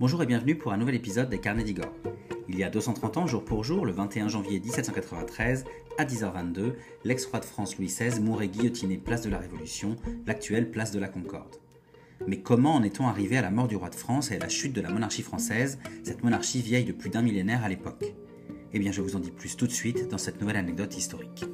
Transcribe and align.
Bonjour 0.00 0.22
et 0.22 0.26
bienvenue 0.26 0.54
pour 0.54 0.72
un 0.72 0.76
nouvel 0.76 0.94
épisode 0.94 1.28
des 1.28 1.40
Carnets 1.40 1.64
d'Igor. 1.64 1.92
Il 2.48 2.56
y 2.56 2.62
a 2.62 2.70
230 2.70 3.16
ans, 3.16 3.26
jour 3.26 3.44
pour 3.44 3.64
jour, 3.64 3.84
le 3.84 3.90
21 3.90 4.28
janvier 4.28 4.60
1793, 4.60 5.64
à 5.98 6.04
10h22, 6.04 6.74
l'ex-roi 7.02 7.40
de 7.40 7.44
France 7.44 7.76
Louis 7.76 7.88
XVI 7.88 8.20
mourait 8.20 8.46
guillotiné 8.46 8.96
place 8.96 9.22
de 9.22 9.28
la 9.28 9.38
Révolution, 9.38 9.96
l'actuelle 10.24 10.70
place 10.70 10.92
de 10.92 11.00
la 11.00 11.08
Concorde. 11.08 11.56
Mais 12.28 12.40
comment 12.40 12.76
en 12.76 12.84
est-on 12.84 13.08
arrivé 13.08 13.38
à 13.38 13.42
la 13.42 13.50
mort 13.50 13.66
du 13.66 13.74
roi 13.74 13.90
de 13.90 13.96
France 13.96 14.30
et 14.30 14.36
à 14.36 14.38
la 14.38 14.48
chute 14.48 14.72
de 14.72 14.80
la 14.80 14.90
monarchie 14.90 15.22
française, 15.22 15.80
cette 16.04 16.22
monarchie 16.22 16.62
vieille 16.62 16.84
de 16.84 16.92
plus 16.92 17.10
d'un 17.10 17.22
millénaire 17.22 17.64
à 17.64 17.68
l'époque? 17.68 18.14
Eh 18.72 18.78
bien, 18.78 18.92
je 18.92 19.00
vous 19.00 19.16
en 19.16 19.20
dis 19.20 19.32
plus 19.32 19.56
tout 19.56 19.66
de 19.66 19.72
suite 19.72 20.06
dans 20.06 20.18
cette 20.18 20.40
nouvelle 20.40 20.58
anecdote 20.58 20.96
historique. 20.96 21.44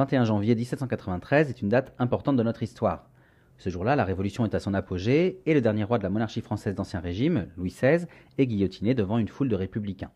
21 0.00 0.24
janvier 0.24 0.54
1793 0.54 1.50
est 1.50 1.60
une 1.60 1.68
date 1.68 1.92
importante 1.98 2.36
de 2.36 2.42
notre 2.42 2.62
histoire. 2.62 3.10
Ce 3.58 3.68
jour-là, 3.68 3.96
la 3.96 4.04
Révolution 4.06 4.46
est 4.46 4.54
à 4.54 4.58
son 4.58 4.72
apogée 4.72 5.42
et 5.44 5.52
le 5.52 5.60
dernier 5.60 5.84
roi 5.84 5.98
de 5.98 6.02
la 6.02 6.08
monarchie 6.08 6.40
française 6.40 6.74
d'Ancien 6.74 7.00
Régime, 7.00 7.48
Louis 7.58 7.68
XVI, 7.68 8.06
est 8.38 8.46
guillotiné 8.46 8.94
devant 8.94 9.18
une 9.18 9.28
foule 9.28 9.50
de 9.50 9.56
républicains. 9.56 10.10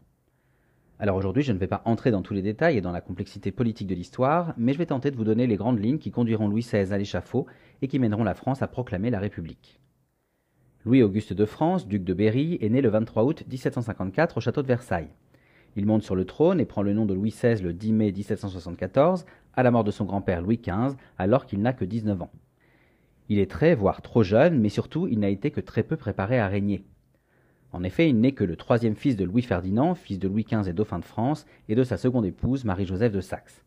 Alors 0.98 1.16
aujourd'hui, 1.16 1.42
je 1.42 1.52
ne 1.52 1.58
vais 1.58 1.66
pas 1.66 1.82
entrer 1.84 2.10
dans 2.10 2.22
tous 2.22 2.32
les 2.32 2.40
détails 2.40 2.78
et 2.78 2.80
dans 2.80 2.92
la 2.92 3.02
complexité 3.02 3.52
politique 3.52 3.86
de 3.86 3.94
l'histoire, 3.94 4.54
mais 4.56 4.72
je 4.72 4.78
vais 4.78 4.86
tenter 4.86 5.10
de 5.10 5.16
vous 5.16 5.24
donner 5.24 5.46
les 5.46 5.56
grandes 5.56 5.84
lignes 5.84 5.98
qui 5.98 6.10
conduiront 6.10 6.48
Louis 6.48 6.62
XVI 6.62 6.94
à 6.94 6.96
l'échafaud 6.96 7.44
et 7.82 7.86
qui 7.86 7.98
mèneront 7.98 8.24
la 8.24 8.32
France 8.32 8.62
à 8.62 8.68
proclamer 8.68 9.10
la 9.10 9.20
République. 9.20 9.80
Louis-Auguste 10.86 11.34
de 11.34 11.44
France, 11.44 11.86
duc 11.86 12.04
de 12.04 12.14
Berry, 12.14 12.56
est 12.62 12.70
né 12.70 12.80
le 12.80 12.88
23 12.88 13.24
août 13.24 13.44
1754 13.50 14.38
au 14.38 14.40
château 14.40 14.62
de 14.62 14.66
Versailles. 14.66 15.10
Il 15.76 15.86
monte 15.86 16.04
sur 16.04 16.14
le 16.14 16.24
trône 16.24 16.60
et 16.60 16.66
prend 16.66 16.82
le 16.82 16.92
nom 16.92 17.04
de 17.04 17.14
Louis 17.14 17.30
XVI 17.30 17.60
le 17.60 17.72
10 17.72 17.92
mai 17.92 18.12
1774, 18.12 19.26
à 19.56 19.62
la 19.62 19.70
mort 19.70 19.84
de 19.84 19.90
son 19.90 20.04
grand-père 20.04 20.42
Louis 20.42 20.58
XV, 20.58 20.96
alors 21.18 21.46
qu'il 21.46 21.60
n'a 21.60 21.72
que 21.72 21.84
19 21.84 22.22
ans. 22.22 22.30
Il 23.28 23.38
est 23.38 23.50
très, 23.50 23.74
voire 23.74 24.02
trop 24.02 24.22
jeune, 24.22 24.60
mais 24.60 24.68
surtout 24.68 25.06
il 25.06 25.20
n'a 25.20 25.28
été 25.28 25.50
que 25.50 25.60
très 25.60 25.82
peu 25.82 25.96
préparé 25.96 26.38
à 26.38 26.48
régner. 26.48 26.84
En 27.72 27.82
effet, 27.82 28.08
il 28.08 28.20
n'est 28.20 28.32
que 28.32 28.44
le 28.44 28.56
troisième 28.56 28.94
fils 28.94 29.16
de 29.16 29.24
Louis 29.24 29.42
Ferdinand, 29.42 29.94
fils 29.94 30.18
de 30.18 30.28
Louis 30.28 30.44
XV 30.44 30.68
et 30.68 30.72
dauphin 30.72 30.98
de 30.98 31.04
France, 31.04 31.46
et 31.68 31.74
de 31.74 31.82
sa 31.82 31.96
seconde 31.96 32.26
épouse, 32.26 32.64
Marie-Joseph 32.64 33.12
de 33.12 33.20
Saxe. 33.20 33.64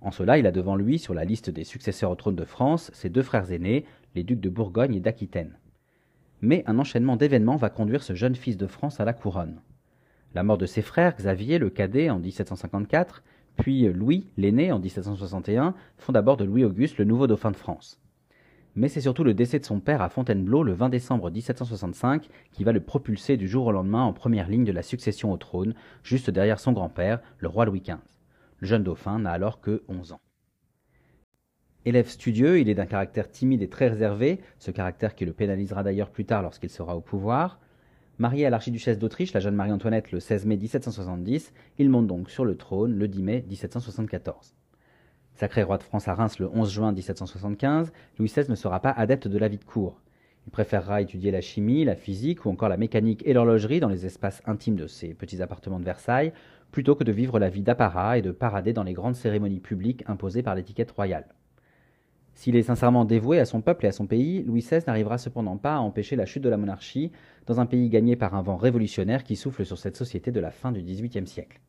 En 0.00 0.10
cela, 0.10 0.38
il 0.38 0.46
a 0.46 0.52
devant 0.52 0.76
lui, 0.76 0.98
sur 0.98 1.14
la 1.14 1.24
liste 1.24 1.50
des 1.50 1.64
successeurs 1.64 2.10
au 2.10 2.14
trône 2.14 2.36
de 2.36 2.44
France, 2.44 2.90
ses 2.92 3.08
deux 3.08 3.22
frères 3.22 3.50
aînés, 3.50 3.86
les 4.14 4.22
ducs 4.22 4.40
de 4.40 4.50
Bourgogne 4.50 4.94
et 4.94 5.00
d'Aquitaine. 5.00 5.58
Mais 6.42 6.62
un 6.66 6.78
enchaînement 6.78 7.16
d'événements 7.16 7.56
va 7.56 7.70
conduire 7.70 8.02
ce 8.02 8.14
jeune 8.14 8.36
fils 8.36 8.58
de 8.58 8.66
France 8.66 9.00
à 9.00 9.04
la 9.04 9.14
couronne. 9.14 9.60
La 10.34 10.42
mort 10.42 10.58
de 10.58 10.66
ses 10.66 10.82
frères, 10.82 11.16
Xavier 11.16 11.58
le 11.58 11.70
cadet 11.70 12.10
en 12.10 12.18
1754, 12.18 13.22
puis 13.56 13.84
Louis 13.92 14.26
l'aîné 14.36 14.72
en 14.72 14.78
1761, 14.78 15.74
font 15.98 16.12
d'abord 16.12 16.36
de 16.36 16.44
Louis-Auguste 16.44 16.98
le 16.98 17.04
nouveau 17.04 17.26
dauphin 17.26 17.50
de 17.50 17.56
France. 17.56 18.00
Mais 18.76 18.88
c'est 18.88 19.00
surtout 19.00 19.22
le 19.22 19.34
décès 19.34 19.60
de 19.60 19.64
son 19.64 19.78
père 19.78 20.02
à 20.02 20.08
Fontainebleau 20.08 20.64
le 20.64 20.72
20 20.72 20.88
décembre 20.88 21.30
1765 21.30 22.28
qui 22.52 22.64
va 22.64 22.72
le 22.72 22.80
propulser 22.80 23.36
du 23.36 23.46
jour 23.46 23.66
au 23.66 23.72
lendemain 23.72 24.02
en 24.02 24.12
première 24.12 24.48
ligne 24.48 24.64
de 24.64 24.72
la 24.72 24.82
succession 24.82 25.32
au 25.32 25.36
trône, 25.36 25.74
juste 26.02 26.30
derrière 26.30 26.58
son 26.58 26.72
grand-père, 26.72 27.20
le 27.38 27.48
roi 27.48 27.66
Louis 27.66 27.80
XV. 27.80 27.98
Le 28.58 28.66
jeune 28.66 28.82
dauphin 28.82 29.20
n'a 29.20 29.30
alors 29.30 29.60
que 29.60 29.84
11 29.88 30.12
ans. 30.12 30.20
Élève 31.84 32.08
studieux, 32.08 32.58
il 32.58 32.68
est 32.68 32.74
d'un 32.74 32.86
caractère 32.86 33.30
timide 33.30 33.62
et 33.62 33.68
très 33.68 33.88
réservé, 33.88 34.40
ce 34.58 34.70
caractère 34.70 35.14
qui 35.14 35.24
le 35.24 35.34
pénalisera 35.34 35.82
d'ailleurs 35.82 36.10
plus 36.10 36.24
tard 36.24 36.42
lorsqu'il 36.42 36.70
sera 36.70 36.96
au 36.96 37.00
pouvoir. 37.00 37.60
Marié 38.18 38.46
à 38.46 38.50
l'archiduchesse 38.50 39.00
d'Autriche, 39.00 39.32
la 39.32 39.40
jeune 39.40 39.56
Marie-Antoinette, 39.56 40.12
le 40.12 40.20
16 40.20 40.46
mai 40.46 40.56
1770, 40.56 41.52
il 41.78 41.90
monte 41.90 42.06
donc 42.06 42.30
sur 42.30 42.44
le 42.44 42.56
trône 42.56 42.96
le 42.96 43.08
10 43.08 43.22
mai 43.24 43.44
1774. 43.48 44.54
Sacré 45.34 45.64
roi 45.64 45.78
de 45.78 45.82
France 45.82 46.06
à 46.06 46.14
Reims 46.14 46.38
le 46.38 46.48
11 46.48 46.70
juin 46.70 46.92
1775, 46.92 47.92
Louis 48.20 48.28
XVI 48.28 48.48
ne 48.48 48.54
sera 48.54 48.78
pas 48.78 48.92
adepte 48.92 49.26
de 49.26 49.36
la 49.36 49.48
vie 49.48 49.58
de 49.58 49.64
cour. 49.64 50.00
Il 50.46 50.52
préférera 50.52 51.02
étudier 51.02 51.32
la 51.32 51.40
chimie, 51.40 51.84
la 51.84 51.96
physique 51.96 52.44
ou 52.44 52.50
encore 52.50 52.68
la 52.68 52.76
mécanique 52.76 53.24
et 53.26 53.32
l'horlogerie 53.32 53.80
dans 53.80 53.88
les 53.88 54.06
espaces 54.06 54.42
intimes 54.46 54.76
de 54.76 54.86
ses 54.86 55.12
petits 55.12 55.42
appartements 55.42 55.80
de 55.80 55.84
Versailles, 55.84 56.32
plutôt 56.70 56.94
que 56.94 57.02
de 57.02 57.10
vivre 57.10 57.40
la 57.40 57.48
vie 57.48 57.62
d'apparat 57.62 58.18
et 58.18 58.22
de 58.22 58.30
parader 58.30 58.72
dans 58.72 58.84
les 58.84 58.92
grandes 58.92 59.16
cérémonies 59.16 59.58
publiques 59.58 60.04
imposées 60.06 60.44
par 60.44 60.54
l'étiquette 60.54 60.92
royale. 60.92 61.26
S'il 62.34 62.56
est 62.56 62.62
sincèrement 62.62 63.04
dévoué 63.04 63.38
à 63.38 63.44
son 63.44 63.60
peuple 63.60 63.86
et 63.86 63.88
à 63.88 63.92
son 63.92 64.06
pays, 64.06 64.42
Louis 64.42 64.60
XVI 64.60 64.80
n'arrivera 64.86 65.18
cependant 65.18 65.56
pas 65.56 65.76
à 65.76 65.78
empêcher 65.78 66.16
la 66.16 66.26
chute 66.26 66.42
de 66.42 66.48
la 66.48 66.56
monarchie 66.56 67.12
dans 67.46 67.60
un 67.60 67.66
pays 67.66 67.88
gagné 67.88 68.16
par 68.16 68.34
un 68.34 68.42
vent 68.42 68.56
révolutionnaire 68.56 69.22
qui 69.22 69.36
souffle 69.36 69.64
sur 69.64 69.78
cette 69.78 69.96
société 69.96 70.32
de 70.32 70.40
la 70.40 70.50
fin 70.50 70.72
du 70.72 70.82
XVIIIe 70.82 71.26
siècle. 71.26 71.60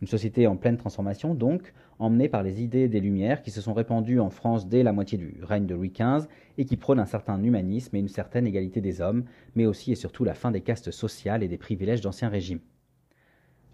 Une 0.00 0.08
société 0.08 0.48
en 0.48 0.56
pleine 0.56 0.76
transformation, 0.76 1.32
donc, 1.32 1.72
emmenée 2.00 2.28
par 2.28 2.42
les 2.42 2.60
idées 2.60 2.88
des 2.88 2.98
Lumières 2.98 3.40
qui 3.40 3.52
se 3.52 3.60
sont 3.60 3.72
répandues 3.72 4.18
en 4.18 4.30
France 4.30 4.68
dès 4.68 4.82
la 4.82 4.92
moitié 4.92 5.16
du 5.16 5.38
règne 5.44 5.66
de 5.66 5.76
Louis 5.76 5.92
XV 5.96 6.26
et 6.58 6.64
qui 6.64 6.76
prônent 6.76 6.98
un 6.98 7.06
certain 7.06 7.40
humanisme 7.40 7.94
et 7.94 8.00
une 8.00 8.08
certaine 8.08 8.44
égalité 8.44 8.80
des 8.80 9.00
hommes, 9.00 9.24
mais 9.54 9.66
aussi 9.66 9.92
et 9.92 9.94
surtout 9.94 10.24
la 10.24 10.34
fin 10.34 10.50
des 10.50 10.62
castes 10.62 10.90
sociales 10.90 11.44
et 11.44 11.48
des 11.48 11.58
privilèges 11.58 12.00
d'Ancien 12.00 12.28
Régime. 12.28 12.58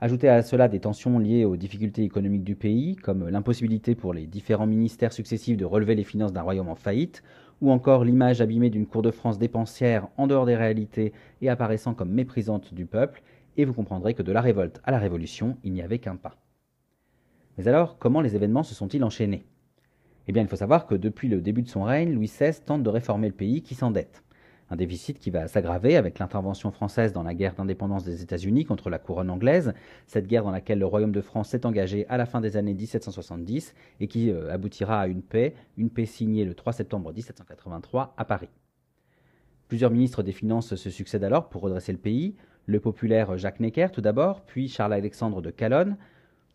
Ajoutez 0.01 0.29
à 0.29 0.43
cela 0.43 0.69
des 0.69 0.79
tensions 0.79 1.19
liées 1.19 1.45
aux 1.45 1.57
difficultés 1.57 2.05
économiques 2.05 2.45
du 2.45 2.55
pays, 2.55 2.95
comme 2.95 3.29
l'impossibilité 3.29 3.97
pour 3.97 4.15
les 4.15 4.29
différents 4.29 4.69
ministères 4.69 5.13
successifs 5.13 5.57
de 5.57 5.65
relever 5.65 5.97
les 5.97 6.05
finances 6.05 6.33
d'un 6.33 6.43
royaume 6.43 6.69
en 6.69 6.77
faillite, 6.77 7.25
ou 7.61 7.73
encore 7.73 8.05
l'image 8.05 8.41
abîmée 8.41 8.71
d'une 8.71 8.87
cour 8.87 9.03
de 9.03 9.11
France 9.11 9.41
dépensière 9.41 10.07
en 10.17 10.29
dehors 10.29 10.47
des 10.47 10.55
réalités 10.55 11.13
et 11.43 11.49
apparaissant 11.49 11.95
comme 11.95 12.13
méprisante 12.13 12.75
du 12.75 12.87
peuple, 12.87 13.23
et 13.57 13.65
vous 13.65 13.73
comprendrez 13.73 14.15
que 14.15 14.23
de 14.23 14.31
la 14.31 14.41
révolte 14.41 14.81
à 14.85 14.93
la 14.93 15.01
révolution, 15.01 15.57
il 15.65 15.73
n'y 15.73 15.83
avait 15.83 15.99
qu'un 15.99 16.15
pas. 16.15 16.37
Mais 17.57 17.67
alors, 17.67 17.99
comment 17.99 18.21
les 18.21 18.37
événements 18.37 18.63
se 18.63 18.77
sont-ils 18.77 19.03
enchaînés? 19.03 19.47
Eh 20.29 20.33
bien, 20.33 20.43
il 20.43 20.49
faut 20.49 20.55
savoir 20.55 20.87
que 20.87 20.95
depuis 20.95 21.27
le 21.27 21.41
début 21.41 21.63
de 21.63 21.69
son 21.69 21.83
règne, 21.83 22.13
Louis 22.13 22.29
XVI 22.29 22.61
tente 22.65 22.85
de 22.85 22.89
réformer 22.89 23.27
le 23.27 23.35
pays 23.35 23.63
qui 23.63 23.75
s'endette 23.75 24.23
un 24.71 24.77
déficit 24.77 25.19
qui 25.19 25.31
va 25.31 25.49
s'aggraver 25.49 25.97
avec 25.97 26.19
l'intervention 26.19 26.71
française 26.71 27.13
dans 27.13 27.23
la 27.23 27.35
guerre 27.35 27.55
d'indépendance 27.55 28.05
des 28.05 28.23
États-Unis 28.23 28.65
contre 28.65 28.91
la 28.91 28.99
couronne 28.99 29.31
anglaise, 29.31 29.73
cette 30.07 30.27
guerre 30.27 30.45
dans 30.45 30.51
laquelle 30.51 30.79
le 30.79 30.87
Royaume 30.87 31.13
de 31.13 31.21
France 31.21 31.51
s'est 31.51 31.65
engagé 31.65 32.07
à 32.09 32.17
la 32.17 32.27
fin 32.27 32.41
des 32.41 32.57
années 32.57 32.75
1770 32.75 33.75
et 34.01 34.09
qui 34.09 34.31
euh, 34.31 34.53
aboutira 34.53 35.01
à 35.01 35.07
une 35.07 35.23
paix, 35.23 35.55
une 35.77 35.91
paix 35.91 36.07
signée 36.07 36.45
le 36.45 36.55
3 36.55 36.73
septembre 36.73 37.13
1783 37.13 38.15
à 38.17 38.25
Paris. 38.25 38.49
Plusieurs 39.69 39.91
ministres 39.91 40.23
des 40.23 40.33
Finances 40.33 40.75
se 40.75 40.91
succèdent 40.91 41.25
alors 41.25 41.49
pour 41.49 41.63
redresser 41.63 41.93
le 41.93 41.99
pays, 41.99 42.37
le 42.67 42.81
populaire 42.81 43.37
Jacques 43.39 43.61
Necker 43.61 43.89
tout 43.93 44.01
d'abord, 44.01 44.43
puis 44.43 44.69
Charles-Alexandre 44.69 45.41
de 45.41 45.51
Calonne. 45.51 45.97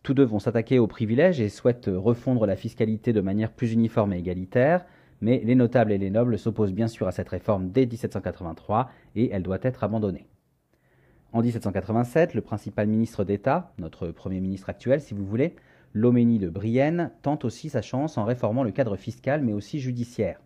Tous 0.04 0.14
deux 0.14 0.24
vont 0.24 0.38
s'attaquer 0.38 0.78
aux 0.78 0.86
privilèges 0.86 1.40
et 1.40 1.48
souhaitent 1.48 1.90
refondre 1.92 2.46
la 2.46 2.56
fiscalité 2.56 3.12
de 3.12 3.20
manière 3.20 3.50
plus 3.50 3.72
uniforme 3.72 4.12
et 4.12 4.18
égalitaire 4.18 4.84
mais 5.24 5.40
les 5.42 5.54
notables 5.54 5.90
et 5.90 5.96
les 5.96 6.10
nobles 6.10 6.38
s'opposent 6.38 6.74
bien 6.74 6.86
sûr 6.86 7.08
à 7.08 7.12
cette 7.12 7.30
réforme 7.30 7.70
dès 7.70 7.86
1783 7.86 8.90
et 9.16 9.30
elle 9.30 9.42
doit 9.42 9.58
être 9.62 9.82
abandonnée. 9.82 10.26
En 11.32 11.40
1787, 11.40 12.34
le 12.34 12.42
principal 12.42 12.86
ministre 12.86 13.24
d'État, 13.24 13.72
notre 13.78 14.08
Premier 14.08 14.40
ministre 14.40 14.68
actuel 14.68 15.00
si 15.00 15.14
vous 15.14 15.24
voulez, 15.24 15.56
Loménie 15.94 16.38
de 16.38 16.50
Brienne, 16.50 17.10
tente 17.22 17.46
aussi 17.46 17.70
sa 17.70 17.80
chance 17.80 18.18
en 18.18 18.24
réformant 18.26 18.64
le 18.64 18.70
cadre 18.70 18.96
fiscal 18.96 19.42
mais 19.42 19.54
aussi 19.54 19.80
judiciaire. 19.80 20.42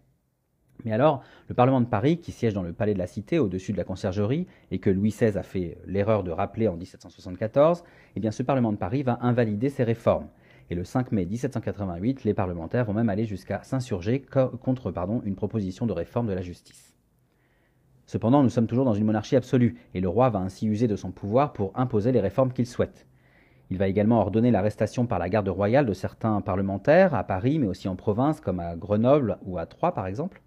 Mais 0.84 0.92
alors, 0.92 1.24
le 1.48 1.56
Parlement 1.56 1.80
de 1.80 1.86
Paris, 1.86 2.18
qui 2.18 2.30
siège 2.30 2.54
dans 2.54 2.62
le 2.62 2.72
palais 2.72 2.94
de 2.94 3.00
la 3.00 3.08
Cité 3.08 3.40
au-dessus 3.40 3.72
de 3.72 3.78
la 3.78 3.82
conciergerie, 3.82 4.46
et 4.70 4.78
que 4.78 4.90
Louis 4.90 5.10
XVI 5.10 5.36
a 5.36 5.42
fait 5.42 5.76
l'erreur 5.86 6.22
de 6.22 6.30
rappeler 6.30 6.68
en 6.68 6.76
1774, 6.76 7.82
eh 8.14 8.20
bien 8.20 8.30
ce 8.30 8.44
Parlement 8.44 8.70
de 8.70 8.76
Paris 8.76 9.02
va 9.02 9.18
invalider 9.22 9.70
ces 9.70 9.82
réformes. 9.82 10.28
Et 10.70 10.74
le 10.74 10.84
5 10.84 11.12
mai 11.12 11.24
1788, 11.24 12.24
les 12.24 12.34
parlementaires 12.34 12.84
vont 12.84 12.92
même 12.92 13.08
aller 13.08 13.24
jusqu'à 13.24 13.62
s'insurger 13.62 14.20
contre 14.62 14.92
une 15.24 15.34
proposition 15.34 15.86
de 15.86 15.92
réforme 15.92 16.26
de 16.26 16.34
la 16.34 16.42
justice. 16.42 16.94
Cependant, 18.06 18.42
nous 18.42 18.48
sommes 18.48 18.66
toujours 18.66 18.84
dans 18.84 18.94
une 18.94 19.04
monarchie 19.04 19.36
absolue, 19.36 19.76
et 19.94 20.00
le 20.00 20.08
roi 20.08 20.30
va 20.30 20.38
ainsi 20.38 20.66
user 20.66 20.88
de 20.88 20.96
son 20.96 21.10
pouvoir 21.10 21.52
pour 21.52 21.72
imposer 21.78 22.12
les 22.12 22.20
réformes 22.20 22.52
qu'il 22.52 22.66
souhaite. 22.66 23.06
Il 23.70 23.78
va 23.78 23.88
également 23.88 24.20
ordonner 24.20 24.50
l'arrestation 24.50 25.06
par 25.06 25.18
la 25.18 25.28
garde 25.28 25.48
royale 25.48 25.86
de 25.86 25.92
certains 25.92 26.40
parlementaires, 26.40 27.14
à 27.14 27.24
Paris, 27.24 27.58
mais 27.58 27.66
aussi 27.66 27.86
en 27.88 27.96
province, 27.96 28.40
comme 28.40 28.60
à 28.60 28.76
Grenoble 28.76 29.38
ou 29.44 29.58
à 29.58 29.66
Troyes 29.66 29.92
par 29.92 30.06
exemple 30.06 30.42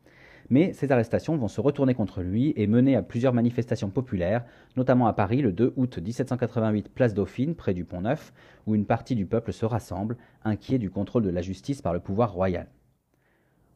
mais 0.51 0.73
ces 0.73 0.91
arrestations 0.91 1.37
vont 1.37 1.47
se 1.47 1.61
retourner 1.61 1.95
contre 1.95 2.21
lui 2.21 2.53
et 2.57 2.67
mener 2.67 2.97
à 2.97 3.01
plusieurs 3.01 3.33
manifestations 3.33 3.89
populaires, 3.89 4.43
notamment 4.75 5.07
à 5.07 5.13
Paris 5.13 5.41
le 5.41 5.53
2 5.53 5.73
août 5.77 5.97
1788 5.97 6.89
place 6.89 7.13
Dauphine, 7.13 7.55
près 7.55 7.73
du 7.73 7.85
Pont 7.85 8.01
Neuf, 8.01 8.33
où 8.67 8.75
une 8.75 8.85
partie 8.85 9.15
du 9.15 9.25
peuple 9.25 9.53
se 9.53 9.65
rassemble, 9.65 10.17
inquiet 10.43 10.77
du 10.77 10.91
contrôle 10.91 11.23
de 11.23 11.29
la 11.29 11.41
justice 11.41 11.81
par 11.81 11.93
le 11.93 12.01
pouvoir 12.01 12.33
royal. 12.33 12.67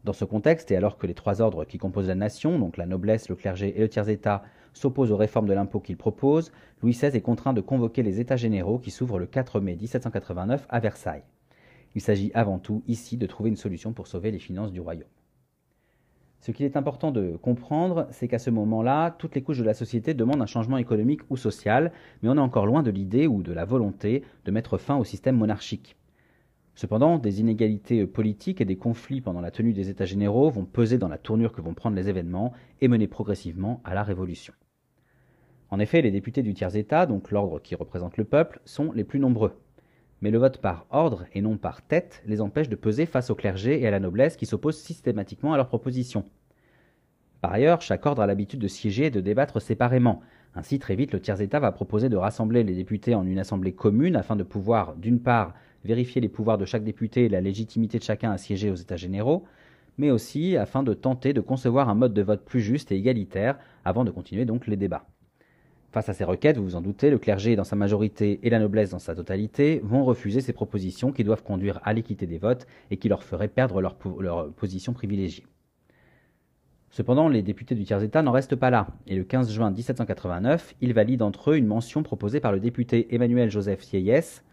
Dans 0.03 0.11
ce 0.11 0.25
contexte, 0.25 0.69
et 0.69 0.75
alors 0.75 0.97
que 0.97 1.07
les 1.07 1.13
trois 1.13 1.41
ordres 1.41 1.63
qui 1.63 1.77
composent 1.77 2.09
la 2.09 2.15
nation, 2.15 2.59
donc 2.59 2.75
la 2.75 2.85
noblesse, 2.85 3.29
le 3.29 3.35
clergé 3.35 3.73
et 3.77 3.79
le 3.79 3.89
tiers-état, 3.89 4.43
s'opposent 4.73 5.13
aux 5.13 5.17
réformes 5.17 5.47
de 5.47 5.53
l'impôt 5.53 5.79
qu'il 5.79 5.95
propose, 5.95 6.51
Louis 6.83 6.91
XVI 6.91 7.15
est 7.15 7.21
contraint 7.21 7.53
de 7.53 7.61
convoquer 7.61 8.03
les 8.03 8.19
États 8.19 8.35
généraux 8.35 8.79
qui 8.79 8.91
s'ouvrent 8.91 9.17
le 9.17 9.27
4 9.27 9.61
mai 9.61 9.77
1789 9.77 10.67
à 10.69 10.79
Versailles. 10.81 11.23
Il 11.95 12.01
s'agit 12.01 12.31
avant 12.33 12.59
tout 12.59 12.83
ici 12.85 13.15
de 13.15 13.25
trouver 13.25 13.49
une 13.49 13.55
solution 13.55 13.93
pour 13.93 14.07
sauver 14.07 14.29
les 14.29 14.39
finances 14.39 14.73
du 14.73 14.81
royaume. 14.81 15.07
Ce 16.45 16.51
qu'il 16.51 16.67
est 16.67 16.77
important 16.77 17.09
de 17.09 17.37
comprendre, 17.37 18.05
c'est 18.11 18.27
qu'à 18.27 18.37
ce 18.37 18.51
moment-là, 18.51 19.15
toutes 19.17 19.33
les 19.33 19.41
couches 19.41 19.57
de 19.57 19.63
la 19.63 19.73
société 19.73 20.13
demandent 20.13 20.43
un 20.43 20.45
changement 20.45 20.77
économique 20.77 21.21
ou 21.31 21.37
social, 21.37 21.91
mais 22.21 22.29
on 22.29 22.35
est 22.35 22.39
encore 22.39 22.67
loin 22.67 22.83
de 22.83 22.91
l'idée 22.91 23.25
ou 23.25 23.41
de 23.41 23.51
la 23.51 23.65
volonté 23.65 24.21
de 24.45 24.51
mettre 24.51 24.77
fin 24.77 24.95
au 24.95 25.03
système 25.03 25.37
monarchique. 25.37 25.95
Cependant, 26.75 27.17
des 27.17 27.39
inégalités 27.39 28.05
politiques 28.05 28.61
et 28.61 28.65
des 28.65 28.75
conflits 28.75 29.21
pendant 29.21 29.41
la 29.41 29.49
tenue 29.49 29.73
des 29.73 29.89
États 29.89 30.05
généraux 30.05 30.51
vont 30.51 30.65
peser 30.65 30.99
dans 30.99 31.07
la 31.07 31.17
tournure 31.17 31.51
que 31.51 31.61
vont 31.61 31.73
prendre 31.73 31.95
les 31.95 32.09
événements 32.09 32.53
et 32.79 32.89
mener 32.89 33.07
progressivement 33.07 33.81
à 33.83 33.95
la 33.95 34.03
Révolution. 34.03 34.53
En 35.71 35.79
effet, 35.79 36.03
les 36.03 36.11
députés 36.11 36.43
du 36.43 36.53
tiers-État, 36.53 37.07
donc 37.07 37.31
l'ordre 37.31 37.59
qui 37.59 37.73
représente 37.73 38.17
le 38.17 38.23
peuple, 38.23 38.61
sont 38.65 38.91
les 38.91 39.03
plus 39.03 39.19
nombreux. 39.19 39.53
Mais 40.21 40.31
le 40.31 40.37
vote 40.37 40.59
par 40.59 40.85
ordre 40.89 41.25
et 41.33 41.41
non 41.41 41.57
par 41.57 41.81
tête 41.81 42.23
les 42.25 42.41
empêche 42.41 42.69
de 42.69 42.75
peser 42.75 43.05
face 43.05 43.29
au 43.29 43.35
clergé 43.35 43.81
et 43.81 43.87
à 43.87 43.91
la 43.91 43.99
noblesse 43.99 44.37
qui 44.37 44.45
s'opposent 44.45 44.79
systématiquement 44.79 45.53
à 45.53 45.57
leurs 45.57 45.67
propositions. 45.67 46.25
Par 47.41 47.53
ailleurs, 47.53 47.81
chaque 47.81 48.05
ordre 48.05 48.21
a 48.21 48.27
l'habitude 48.27 48.59
de 48.59 48.67
siéger 48.67 49.05
et 49.05 49.11
de 49.11 49.21
débattre 49.21 49.61
séparément. 49.61 50.21
Ainsi, 50.55 50.79
très 50.79 50.95
vite, 50.95 51.11
le 51.11 51.19
tiers-État 51.19 51.59
va 51.59 51.71
proposer 51.71 52.09
de 52.09 52.17
rassembler 52.17 52.63
les 52.63 52.73
députés 52.73 53.13
en 53.13 53.25
une 53.25 53.37
assemblée 53.37 53.73
commune 53.73 54.15
afin 54.15 54.35
de 54.35 54.43
pouvoir, 54.43 54.95
d'une 54.95 55.19
part, 55.19 55.53
vérifier 55.83 56.21
les 56.21 56.29
pouvoirs 56.29 56.57
de 56.57 56.65
chaque 56.65 56.83
député 56.83 57.25
et 57.25 57.29
la 57.29 57.41
légitimité 57.41 57.99
de 57.99 58.03
chacun 58.03 58.31
à 58.31 58.37
siéger 58.37 58.71
aux 58.71 58.75
États 58.75 58.95
généraux, 58.95 59.45
mais 59.97 60.11
aussi 60.11 60.57
afin 60.57 60.81
de 60.81 60.93
tenter 60.93 61.33
de 61.33 61.41
concevoir 61.41 61.89
un 61.89 61.95
mode 61.95 62.13
de 62.13 62.21
vote 62.21 62.43
plus 62.43 62.61
juste 62.61 62.91
et 62.91 62.95
égalitaire 62.95 63.59
avant 63.83 64.05
de 64.05 64.11
continuer 64.11 64.45
donc 64.45 64.65
les 64.65 64.77
débats. 64.77 65.05
Face 65.95 66.09
à 66.09 66.13
ces 66.13 66.25
requêtes, 66.25 66.57
vous 66.57 66.65
vous 66.65 66.75
en 66.75 66.81
doutez, 66.81 67.09
le 67.09 67.17
clergé 67.17 67.55
dans 67.55 67.63
sa 67.63 67.77
majorité 67.77 68.41
et 68.43 68.49
la 68.49 68.59
noblesse 68.59 68.89
dans 68.89 68.99
sa 68.99 69.15
totalité 69.15 69.79
vont 69.81 70.03
refuser 70.03 70.41
ces 70.41 70.51
propositions 70.51 71.13
qui 71.13 71.23
doivent 71.23 71.41
conduire 71.41 71.79
à 71.85 71.93
l'équité 71.93 72.27
des 72.27 72.37
votes 72.37 72.67
et 72.91 72.97
qui 72.97 73.07
leur 73.07 73.23
feraient 73.23 73.47
perdre 73.47 73.79
leur, 73.79 73.95
position 74.57 74.91
privilégiée. 74.91 75.45
Cependant, 76.89 77.29
les 77.29 77.41
députés 77.41 77.75
du 77.75 77.85
tiers-État 77.85 78.23
n'en 78.23 78.33
restent 78.33 78.57
pas 78.57 78.69
là, 78.69 78.87
et 79.07 79.15
le 79.15 79.23
15 79.23 79.49
juin 79.53 79.71
1789, 79.71 80.75
ils 80.81 80.91
valident 80.93 81.21
entre 81.21 81.51
eux 81.51 81.55
une 81.55 81.65
mention 81.65 82.03
proposée 82.03 82.41
par 82.41 82.51
le 82.51 82.59
député 82.59 83.15
Emmanuel 83.15 83.49
Joseph 83.49 83.81
Sieyès, 83.81 84.43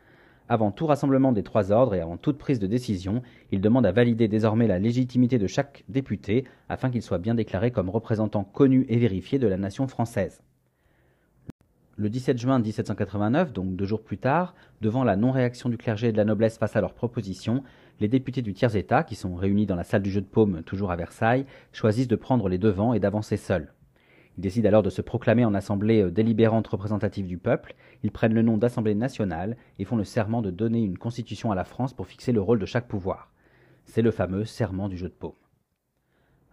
avant 0.48 0.70
tout 0.70 0.86
rassemblement 0.86 1.32
des 1.32 1.42
trois 1.42 1.72
ordres 1.72 1.96
et 1.96 2.00
avant 2.00 2.18
toute 2.18 2.38
prise 2.38 2.60
de 2.60 2.68
décision, 2.68 3.20
il 3.50 3.60
demande 3.60 3.84
à 3.84 3.90
valider 3.90 4.28
désormais 4.28 4.68
la 4.68 4.78
légitimité 4.78 5.40
de 5.40 5.48
chaque 5.48 5.82
député 5.88 6.44
afin 6.68 6.88
qu'il 6.88 7.02
soit 7.02 7.18
bien 7.18 7.34
déclaré 7.34 7.72
comme 7.72 7.90
représentant 7.90 8.44
connu 8.44 8.86
et 8.88 8.98
vérifié 8.98 9.40
de 9.40 9.48
la 9.48 9.56
nation 9.56 9.88
française. 9.88 10.40
Le 12.02 12.10
17 12.10 12.36
juin 12.36 12.58
1789, 12.58 13.52
donc 13.52 13.76
deux 13.76 13.84
jours 13.84 14.02
plus 14.02 14.18
tard, 14.18 14.56
devant 14.80 15.04
la 15.04 15.14
non-réaction 15.14 15.68
du 15.68 15.78
clergé 15.78 16.08
et 16.08 16.12
de 16.12 16.16
la 16.16 16.24
noblesse 16.24 16.58
face 16.58 16.74
à 16.74 16.80
leurs 16.80 16.94
propositions, 16.94 17.62
les 18.00 18.08
députés 18.08 18.42
du 18.42 18.54
tiers-État, 18.54 19.04
qui 19.04 19.14
sont 19.14 19.36
réunis 19.36 19.66
dans 19.66 19.76
la 19.76 19.84
salle 19.84 20.02
du 20.02 20.10
jeu 20.10 20.20
de 20.20 20.26
paume 20.26 20.64
toujours 20.64 20.90
à 20.90 20.96
Versailles, 20.96 21.46
choisissent 21.72 22.08
de 22.08 22.16
prendre 22.16 22.48
les 22.48 22.58
devants 22.58 22.92
et 22.92 22.98
d'avancer 22.98 23.36
seuls. 23.36 23.72
Ils 24.36 24.40
décident 24.40 24.66
alors 24.66 24.82
de 24.82 24.90
se 24.90 25.00
proclamer 25.00 25.44
en 25.44 25.54
assemblée 25.54 26.02
euh, 26.02 26.10
délibérante 26.10 26.66
représentative 26.66 27.28
du 27.28 27.38
peuple, 27.38 27.76
ils 28.02 28.10
prennent 28.10 28.34
le 28.34 28.42
nom 28.42 28.58
d'Assemblée 28.58 28.96
nationale 28.96 29.56
et 29.78 29.84
font 29.84 29.94
le 29.94 30.02
serment 30.02 30.42
de 30.42 30.50
donner 30.50 30.82
une 30.82 30.98
constitution 30.98 31.52
à 31.52 31.54
la 31.54 31.62
France 31.62 31.94
pour 31.94 32.08
fixer 32.08 32.32
le 32.32 32.40
rôle 32.40 32.58
de 32.58 32.66
chaque 32.66 32.88
pouvoir. 32.88 33.30
C'est 33.84 34.02
le 34.02 34.10
fameux 34.10 34.44
serment 34.44 34.88
du 34.88 34.96
jeu 34.96 35.06
de 35.06 35.14
paume. 35.14 35.34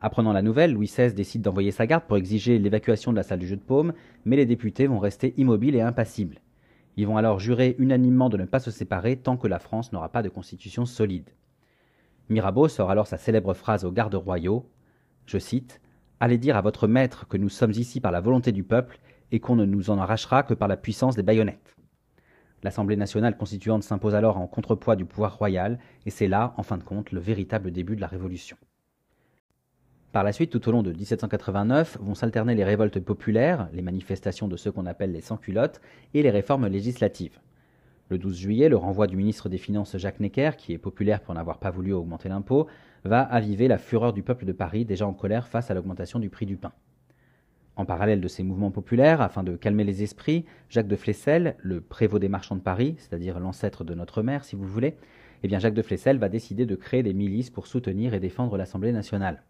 Apprenant 0.01 0.31
la 0.31 0.41
nouvelle, 0.41 0.73
Louis 0.73 0.85
XVI 0.85 1.13
décide 1.13 1.41
d'envoyer 1.41 1.71
sa 1.71 1.85
garde 1.85 2.05
pour 2.05 2.15
exiger 2.15 2.57
l'évacuation 2.57 3.11
de 3.11 3.17
la 3.17 3.23
salle 3.23 3.39
du 3.39 3.47
jeu 3.47 3.57
de 3.57 3.61
paume, 3.61 3.91
mais 4.23 4.37
les 4.37 4.45
députés 4.45 4.87
vont 4.87 4.99
rester 4.99 5.33
immobiles 5.35 5.75
et 5.75 5.81
impassibles. 5.81 6.39
Ils 6.95 7.05
vont 7.05 7.17
alors 7.17 7.39
jurer 7.39 7.75
unanimement 7.79 8.29
de 8.29 8.37
ne 8.37 8.45
pas 8.45 8.59
se 8.59 8.71
séparer 8.71 9.17
tant 9.17 9.35
que 9.35 9.47
la 9.47 9.59
France 9.59 9.91
n'aura 9.91 10.09
pas 10.09 10.23
de 10.23 10.29
constitution 10.29 10.85
solide. 10.85 11.29
Mirabeau 12.29 12.69
sort 12.69 12.91
alors 12.91 13.07
sa 13.07 13.17
célèbre 13.17 13.53
phrase 13.53 13.83
aux 13.83 13.91
gardes 13.91 14.15
royaux, 14.15 14.69
je 15.25 15.37
cite, 15.37 15.81
Allez 16.21 16.37
dire 16.37 16.55
à 16.55 16.61
votre 16.61 16.87
maître 16.87 17.27
que 17.27 17.37
nous 17.37 17.49
sommes 17.49 17.71
ici 17.71 17.99
par 17.99 18.11
la 18.11 18.21
volonté 18.21 18.51
du 18.51 18.63
peuple 18.63 18.99
et 19.31 19.39
qu'on 19.39 19.55
ne 19.55 19.65
nous 19.65 19.89
en 19.89 19.97
arrachera 19.97 20.43
que 20.43 20.53
par 20.53 20.67
la 20.67 20.77
puissance 20.77 21.15
des 21.15 21.23
baïonnettes. 21.23 21.75
L'Assemblée 22.63 22.97
nationale 22.97 23.37
constituante 23.37 23.83
s'impose 23.83 24.15
alors 24.15 24.37
en 24.37 24.47
contrepoids 24.47 24.97
du 24.97 25.05
pouvoir 25.05 25.37
royal, 25.37 25.79
et 26.05 26.09
c'est 26.09 26.27
là, 26.27 26.53
en 26.57 26.63
fin 26.63 26.77
de 26.77 26.83
compte, 26.83 27.11
le 27.13 27.21
véritable 27.21 27.71
début 27.71 27.95
de 27.95 28.01
la 28.01 28.07
Révolution. 28.07 28.57
Par 30.11 30.23
la 30.23 30.31
suite, 30.31 30.49
tout 30.49 30.67
au 30.67 30.71
long 30.71 30.81
de 30.81 30.91
1789, 30.91 31.99
vont 32.01 32.15
s'alterner 32.15 32.55
les 32.55 32.63
révoltes 32.63 32.99
populaires, 32.99 33.69
les 33.73 33.83
manifestations 33.83 34.47
de 34.47 34.57
ceux 34.57 34.71
qu'on 34.71 34.87
appelle 34.87 35.11
les 35.11 35.21
sans-culottes, 35.21 35.81
et 36.15 36.23
les 36.23 36.31
réformes 36.31 36.65
législatives. 36.65 37.39
Le 38.09 38.17
12 38.17 38.35
juillet, 38.35 38.69
le 38.69 38.75
renvoi 38.75 39.05
du 39.05 39.15
ministre 39.15 39.49
des 39.49 39.59
Finances 39.59 39.95
Jacques 39.97 40.19
Necker, 40.19 40.51
qui 40.57 40.73
est 40.73 40.79
populaire 40.79 41.21
pour 41.21 41.35
n'avoir 41.35 41.59
pas 41.59 41.69
voulu 41.69 41.93
augmenter 41.93 42.27
l'impôt, 42.27 42.65
va 43.03 43.21
aviver 43.21 43.67
la 43.67 43.77
fureur 43.77 44.11
du 44.11 44.23
peuple 44.23 44.45
de 44.45 44.51
Paris 44.51 44.83
déjà 44.83 45.05
en 45.05 45.13
colère 45.13 45.47
face 45.47 45.69
à 45.69 45.75
l'augmentation 45.75 46.17
du 46.17 46.31
prix 46.31 46.47
du 46.47 46.57
pain. 46.57 46.71
En 47.75 47.85
parallèle 47.85 48.19
de 48.19 48.27
ces 48.27 48.41
mouvements 48.41 48.71
populaires, 48.71 49.21
afin 49.21 49.43
de 49.43 49.55
calmer 49.55 49.83
les 49.83 50.01
esprits, 50.01 50.45
Jacques 50.69 50.87
de 50.87 50.95
Flessel, 50.95 51.55
le 51.59 51.81
prévôt 51.81 52.17
des 52.17 52.29
marchands 52.29 52.55
de 52.55 52.61
Paris, 52.61 52.95
c'est-à-dire 52.97 53.39
l'ancêtre 53.39 53.83
de 53.83 53.93
notre 53.93 54.23
mère 54.23 54.43
si 54.43 54.55
vous 54.55 54.65
voulez, 54.65 54.95
eh 55.43 55.47
bien 55.47 55.59
Jacques 55.59 55.75
de 55.75 55.83
Flessel 55.83 56.17
va 56.17 56.29
décider 56.29 56.65
de 56.65 56.75
créer 56.75 57.03
des 57.03 57.13
milices 57.13 57.51
pour 57.51 57.67
soutenir 57.67 58.15
et 58.15 58.19
défendre 58.19 58.57
l'Assemblée 58.57 58.91
nationale. 58.91 59.43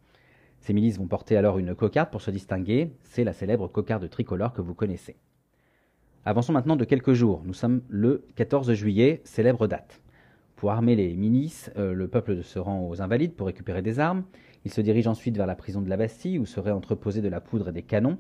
Ces 0.59 0.73
milices 0.73 0.97
vont 0.97 1.07
porter 1.07 1.38
alors 1.38 1.57
une 1.57 1.75
cocarde 1.75 2.11
pour 2.11 2.21
se 2.21 2.31
distinguer, 2.31 2.91
c'est 3.03 3.23
la 3.23 3.33
célèbre 3.33 3.67
cocarde 3.67 4.09
tricolore 4.09 4.53
que 4.53 4.61
vous 4.61 4.73
connaissez. 4.73 5.15
Avançons 6.25 6.53
maintenant 6.53 6.75
de 6.75 6.85
quelques 6.85 7.13
jours, 7.13 7.41
nous 7.45 7.53
sommes 7.53 7.81
le 7.88 8.25
14 8.35 8.73
juillet, 8.73 9.21
célèbre 9.23 9.67
date. 9.67 10.01
Pour 10.57 10.71
armer 10.71 10.95
les 10.95 11.15
milices, 11.15 11.71
euh, 11.77 11.94
le 11.94 12.09
peuple 12.09 12.44
se 12.44 12.59
rend 12.59 12.85
aux 12.88 13.01
Invalides 13.01 13.33
pour 13.33 13.47
récupérer 13.47 13.81
des 13.81 14.00
armes. 14.00 14.25
Il 14.65 14.71
se 14.71 14.81
dirige 14.81 15.07
ensuite 15.07 15.38
vers 15.38 15.47
la 15.47 15.56
prison 15.56 15.81
de 15.81 15.89
la 15.89 15.95
Bastille 15.95 16.38
où 16.38 16.45
serait 16.45 16.71
entreposé 16.71 17.21
de 17.21 17.29
la 17.29 17.39
poudre 17.39 17.69
et 17.69 17.71
des 17.71 17.81
canons. 17.81 18.17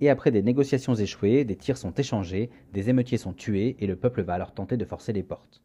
Et 0.00 0.10
après 0.10 0.32
des 0.32 0.42
négociations 0.42 0.96
échouées, 0.96 1.44
des 1.44 1.54
tirs 1.54 1.78
sont 1.78 1.94
échangés, 1.94 2.50
des 2.72 2.90
émeutiers 2.90 3.18
sont 3.18 3.32
tués 3.32 3.76
et 3.78 3.86
le 3.86 3.94
peuple 3.94 4.22
va 4.22 4.34
alors 4.34 4.52
tenter 4.52 4.76
de 4.76 4.84
forcer 4.84 5.12
les 5.12 5.22
portes. 5.22 5.62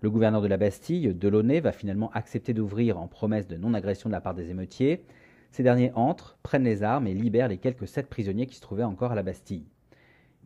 Le 0.00 0.10
gouverneur 0.10 0.40
de 0.40 0.48
la 0.48 0.56
Bastille, 0.56 1.14
Delaunay, 1.14 1.60
va 1.60 1.70
finalement 1.70 2.10
accepter 2.12 2.54
d'ouvrir 2.54 2.98
en 2.98 3.06
promesse 3.06 3.46
de 3.46 3.56
non-agression 3.56 4.08
de 4.08 4.12
la 4.12 4.20
part 4.20 4.34
des 4.34 4.50
émeutiers. 4.50 5.04
Ces 5.52 5.62
derniers 5.62 5.92
entrent, 5.94 6.38
prennent 6.42 6.64
les 6.64 6.82
armes 6.82 7.06
et 7.06 7.12
libèrent 7.12 7.48
les 7.48 7.58
quelques 7.58 7.86
sept 7.86 8.08
prisonniers 8.08 8.46
qui 8.46 8.56
se 8.56 8.62
trouvaient 8.62 8.82
encore 8.84 9.12
à 9.12 9.14
la 9.14 9.22
Bastille. 9.22 9.66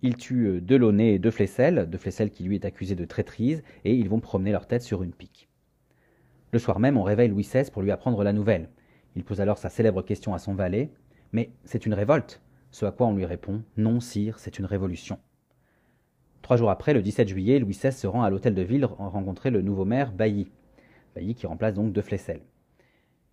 Ils 0.03 0.17
tuent 0.17 0.49
euh, 0.49 0.61
Delaunay 0.61 1.15
et 1.15 1.19
De 1.21 1.31
Flessel, 1.31 1.89
De 1.89 1.97
Flessel 1.97 2.29
qui 2.29 2.43
lui 2.43 2.57
est 2.57 2.65
accusé 2.65 2.97
de 2.97 3.05
traîtrise, 3.05 3.63
et 3.85 3.95
ils 3.95 4.09
vont 4.09 4.19
promener 4.19 4.51
leur 4.51 4.67
tête 4.67 4.83
sur 4.83 5.05
une 5.05 5.13
pique. 5.13 5.49
Le 6.51 6.59
soir 6.59 6.81
même, 6.81 6.97
on 6.97 7.05
réveille 7.05 7.29
Louis 7.29 7.45
XVI 7.45 7.71
pour 7.71 7.83
lui 7.83 7.93
apprendre 7.93 8.25
la 8.25 8.33
nouvelle. 8.33 8.69
Il 9.15 9.23
pose 9.23 9.41
alors 9.41 9.59
sa 9.59 9.69
célèbre 9.69 10.03
question 10.03 10.35
à 10.35 10.41
son 10.41 10.55
valet 10.55 10.91
Mais 11.33 11.51
c'est 11.65 11.87
une 11.87 11.95
révolte 11.95 12.43
Ce 12.73 12.85
à 12.85 12.91
quoi 12.91 13.07
on 13.07 13.15
lui 13.15 13.27
répond 13.27 13.63
Non, 13.77 14.01
sire, 14.01 14.41
c'est 14.41 14.59
une 14.59 14.67
révolution. 14.67 15.21
Trois 16.43 16.57
jours 16.57 16.71
après, 16.71 16.95
le 16.95 17.03
17 17.03 17.29
juillet, 17.29 17.61
Louis 17.61 17.75
XVI 17.75 17.93
se 17.93 18.09
rend 18.09 18.25
à 18.25 18.31
l'hôtel 18.31 18.55
de 18.55 18.63
ville 18.63 18.85
rencontrer 18.85 19.51
le 19.51 19.63
nouveau 19.63 19.85
maire 19.85 20.11
Bailly. 20.11 20.51
Bailly 21.15 21.37
qui 21.37 21.47
remplace 21.47 21.75
donc 21.75 21.93
De 21.93 22.01
Flessel. 22.01 22.41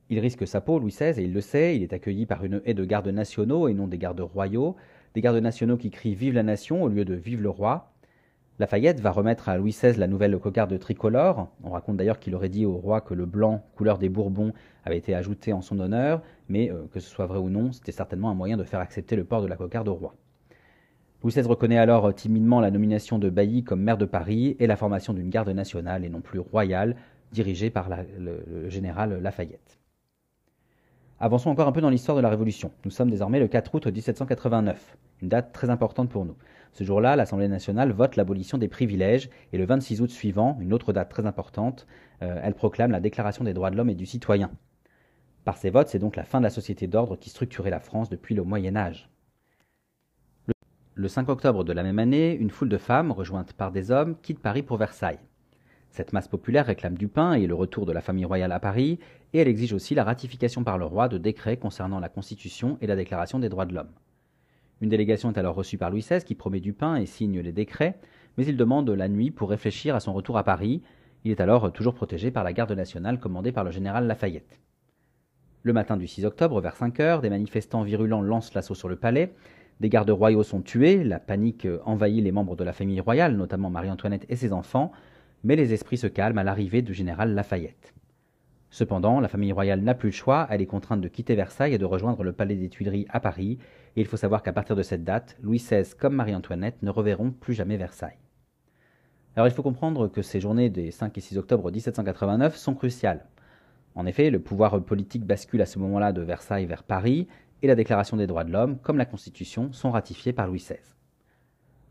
Il 0.09 0.19
risque 0.19 0.45
sa 0.45 0.61
peau, 0.61 0.79
Louis 0.79 0.91
XVI, 0.91 1.19
et 1.19 1.23
il 1.23 1.33
le 1.33 1.41
sait, 1.41 1.75
il 1.75 1.83
est 1.83 1.93
accueilli 1.93 2.25
par 2.25 2.43
une 2.43 2.61
haie 2.65 2.73
de 2.73 2.85
gardes 2.85 3.07
nationaux 3.07 3.67
et 3.67 3.73
non 3.73 3.87
des 3.87 3.97
gardes 3.97 4.19
royaux, 4.19 4.75
des 5.15 5.21
gardes 5.21 5.37
nationaux 5.37 5.77
qui 5.77 5.91
crient 5.91 6.15
Vive 6.15 6.33
la 6.33 6.43
nation 6.43 6.83
au 6.83 6.89
lieu 6.89 7.05
de 7.05 7.13
Vive 7.13 7.41
le 7.41 7.49
roi. 7.49 7.93
Lafayette 8.59 8.99
va 8.99 9.09
remettre 9.09 9.49
à 9.49 9.57
Louis 9.57 9.71
XVI 9.71 9.97
la 9.97 10.07
nouvelle 10.07 10.37
cocarde 10.37 10.77
tricolore. 10.77 11.47
On 11.63 11.71
raconte 11.71 11.97
d'ailleurs 11.97 12.19
qu'il 12.19 12.35
aurait 12.35 12.49
dit 12.49 12.65
au 12.65 12.73
roi 12.73 13.01
que 13.01 13.15
le 13.15 13.25
blanc, 13.25 13.63
couleur 13.75 13.97
des 13.97 14.09
Bourbons, 14.09 14.53
avait 14.85 14.97
été 14.97 15.15
ajouté 15.15 15.53
en 15.53 15.61
son 15.61 15.79
honneur, 15.79 16.21
mais 16.49 16.69
euh, 16.69 16.83
que 16.91 16.99
ce 16.99 17.09
soit 17.09 17.25
vrai 17.25 17.39
ou 17.39 17.49
non, 17.49 17.71
c'était 17.71 17.91
certainement 17.91 18.29
un 18.29 18.35
moyen 18.35 18.57
de 18.57 18.63
faire 18.63 18.79
accepter 18.79 19.15
le 19.15 19.23
port 19.23 19.41
de 19.41 19.47
la 19.47 19.55
cocarde 19.55 19.87
au 19.87 19.95
roi. 19.95 20.13
Louis 21.23 21.31
XVI 21.31 21.47
reconnaît 21.47 21.79
alors 21.79 22.05
euh, 22.05 22.11
timidement 22.11 22.59
la 22.59 22.69
nomination 22.69 23.17
de 23.17 23.29
Bailly 23.29 23.63
comme 23.63 23.81
maire 23.81 23.97
de 23.97 24.05
Paris 24.05 24.55
et 24.59 24.67
la 24.67 24.75
formation 24.75 25.13
d'une 25.13 25.29
garde 25.29 25.49
nationale 25.49 26.05
et 26.05 26.09
non 26.09 26.21
plus 26.21 26.39
royale, 26.39 26.95
dirigée 27.31 27.71
par 27.71 27.89
le 28.19 28.69
général 28.69 29.19
Lafayette. 29.19 29.79
Avançons 31.23 31.51
encore 31.51 31.69
un 31.69 31.71
peu 31.71 31.79
dans 31.79 31.89
l'histoire 31.89 32.17
de 32.17 32.21
la 32.21 32.27
Révolution. 32.27 32.73
Nous 32.83 32.91
sommes 32.91 33.09
désormais 33.09 33.39
le 33.39 33.47
4 33.47 33.73
août 33.73 33.87
1789, 33.87 34.97
une 35.21 35.29
date 35.29 35.53
très 35.53 35.69
importante 35.69 36.09
pour 36.09 36.25
nous. 36.25 36.35
Ce 36.73 36.83
jour-là, 36.83 37.15
l'Assemblée 37.15 37.47
nationale 37.47 37.93
vote 37.93 38.17
l'abolition 38.17 38.57
des 38.57 38.67
privilèges 38.67 39.29
et 39.53 39.57
le 39.57 39.65
26 39.65 40.01
août 40.01 40.09
suivant, 40.09 40.57
une 40.59 40.73
autre 40.73 40.91
date 40.91 41.07
très 41.07 41.25
importante, 41.25 41.87
euh, 42.23 42.41
elle 42.43 42.55
proclame 42.55 42.91
la 42.91 42.99
Déclaration 42.99 43.45
des 43.45 43.53
droits 43.53 43.71
de 43.71 43.77
l'homme 43.77 43.89
et 43.89 43.95
du 43.95 44.05
citoyen. 44.05 44.51
Par 45.45 45.55
ces 45.55 45.69
votes, 45.69 45.87
c'est 45.87 45.97
donc 45.97 46.17
la 46.17 46.25
fin 46.25 46.39
de 46.39 46.43
la 46.43 46.49
société 46.49 46.87
d'ordre 46.87 47.15
qui 47.15 47.29
structurait 47.29 47.69
la 47.69 47.79
France 47.79 48.09
depuis 48.09 48.35
le 48.35 48.43
Moyen 48.43 48.75
Âge. 48.75 49.09
Le 50.93 51.07
5 51.07 51.29
octobre 51.29 51.63
de 51.63 51.71
la 51.71 51.83
même 51.83 51.99
année, 51.99 52.35
une 52.35 52.49
foule 52.49 52.67
de 52.67 52.77
femmes, 52.77 53.13
rejointes 53.13 53.53
par 53.53 53.71
des 53.71 53.91
hommes, 53.91 54.17
quitte 54.21 54.39
Paris 54.39 54.61
pour 54.61 54.75
Versailles. 54.75 55.19
Cette 55.93 56.11
masse 56.11 56.27
populaire 56.27 56.65
réclame 56.65 56.97
du 56.97 57.07
pain 57.07 57.33
et 57.33 57.45
le 57.45 57.53
retour 57.53 57.85
de 57.85 57.91
la 57.91 58.01
famille 58.01 58.25
royale 58.25 58.51
à 58.51 58.59
Paris, 58.59 58.97
et 59.31 59.37
elle 59.37 59.47
exige 59.47 59.73
aussi 59.73 59.93
la 59.93 60.03
ratification 60.03 60.63
par 60.63 60.79
le 60.79 60.85
roi 60.85 61.07
de 61.07 61.19
décrets 61.19 61.57
concernant 61.57 61.99
la 61.99 62.09
Constitution 62.09 62.79
et 62.81 62.87
la 62.87 62.95
Déclaration 62.95 63.37
des 63.37 63.47
droits 63.47 63.67
de 63.67 63.75
l'homme. 63.75 63.91
Une 64.81 64.89
délégation 64.89 65.29
est 65.29 65.37
alors 65.37 65.53
reçue 65.53 65.77
par 65.77 65.91
Louis 65.91 65.99
XVI 65.99 66.23
qui 66.23 66.33
promet 66.33 66.61
du 66.61 66.73
pain 66.73 66.95
et 66.95 67.05
signe 67.05 67.41
les 67.41 67.51
décrets, 67.51 67.99
mais 68.37 68.45
il 68.47 68.57
demande 68.57 68.89
la 68.89 69.07
nuit 69.07 69.29
pour 69.29 69.51
réfléchir 69.51 69.93
à 69.93 69.99
son 69.99 70.13
retour 70.13 70.35
à 70.35 70.43
Paris. 70.43 70.81
Il 71.25 71.31
est 71.31 71.41
alors 71.41 71.71
toujours 71.71 71.93
protégé 71.93 72.31
par 72.31 72.43
la 72.43 72.53
garde 72.53 72.71
nationale 72.71 73.19
commandée 73.19 73.51
par 73.51 73.63
le 73.63 73.69
général 73.69 74.07
Lafayette. 74.07 74.59
Le 75.61 75.73
matin 75.73 75.95
du 75.95 76.07
6 76.07 76.25
octobre, 76.25 76.59
vers 76.59 76.75
5 76.75 76.99
heures, 77.01 77.21
des 77.21 77.29
manifestants 77.29 77.83
virulents 77.83 78.23
lancent 78.23 78.55
l'assaut 78.55 78.73
sur 78.73 78.89
le 78.89 78.95
palais. 78.95 79.35
Des 79.79 79.89
gardes 79.89 80.09
royaux 80.09 80.41
sont 80.41 80.61
tués, 80.61 81.03
la 81.03 81.19
panique 81.19 81.67
envahit 81.85 82.23
les 82.23 82.31
membres 82.31 82.55
de 82.55 82.63
la 82.63 82.73
famille 82.73 82.99
royale, 82.99 83.37
notamment 83.37 83.69
Marie-Antoinette 83.69 84.25
et 84.27 84.35
ses 84.35 84.53
enfants, 84.53 84.91
mais 85.43 85.55
les 85.55 85.73
esprits 85.73 85.97
se 85.97 86.07
calment 86.07 86.37
à 86.37 86.43
l'arrivée 86.43 86.81
du 86.81 86.93
général 86.93 87.33
Lafayette. 87.33 87.93
Cependant, 88.69 89.19
la 89.19 89.27
famille 89.27 89.51
royale 89.51 89.81
n'a 89.81 89.93
plus 89.93 90.09
le 90.09 90.13
choix, 90.13 90.47
elle 90.49 90.61
est 90.61 90.65
contrainte 90.65 91.01
de 91.01 91.07
quitter 91.07 91.35
Versailles 91.35 91.75
et 91.75 91.77
de 91.77 91.85
rejoindre 91.85 92.23
le 92.23 92.33
palais 92.33 92.55
des 92.55 92.69
Tuileries 92.69 93.05
à 93.09 93.19
Paris, 93.19 93.59
et 93.95 94.01
il 94.01 94.07
faut 94.07 94.17
savoir 94.17 94.41
qu'à 94.41 94.51
partir 94.51 94.75
de 94.75 94.81
cette 94.81 95.03
date, 95.03 95.37
Louis 95.43 95.59
XVI 95.59 95.93
comme 95.95 96.15
Marie-Antoinette 96.15 96.81
ne 96.81 96.89
reverront 96.89 97.29
plus 97.29 97.53
jamais 97.53 97.77
Versailles. 97.77 98.17
Alors 99.35 99.47
il 99.47 99.53
faut 99.53 99.61
comprendre 99.61 100.07
que 100.07 100.21
ces 100.21 100.39
journées 100.39 100.69
des 100.69 100.89
5 100.89 101.15
et 101.17 101.21
6 101.21 101.37
octobre 101.37 101.71
1789 101.71 102.55
sont 102.55 102.73
cruciales. 102.73 103.25
En 103.95 104.07
effet, 104.07 104.31
le 104.31 104.39
pouvoir 104.39 104.83
politique 104.83 105.25
bascule 105.25 105.61
à 105.61 105.67
ce 105.67 105.77
moment-là 105.79 106.11
de 106.11 106.21
Versailles 106.21 106.65
vers 106.65 106.83
Paris, 106.83 107.27
et 107.61 107.67
la 107.67 107.75
Déclaration 107.75 108.17
des 108.17 108.27
droits 108.27 108.43
de 108.43 108.51
l'homme, 108.51 108.77
comme 108.79 108.97
la 108.97 109.05
Constitution, 109.05 109.71
sont 109.71 109.91
ratifiées 109.91 110.33
par 110.33 110.47
Louis 110.47 110.59
XVI. 110.59 110.92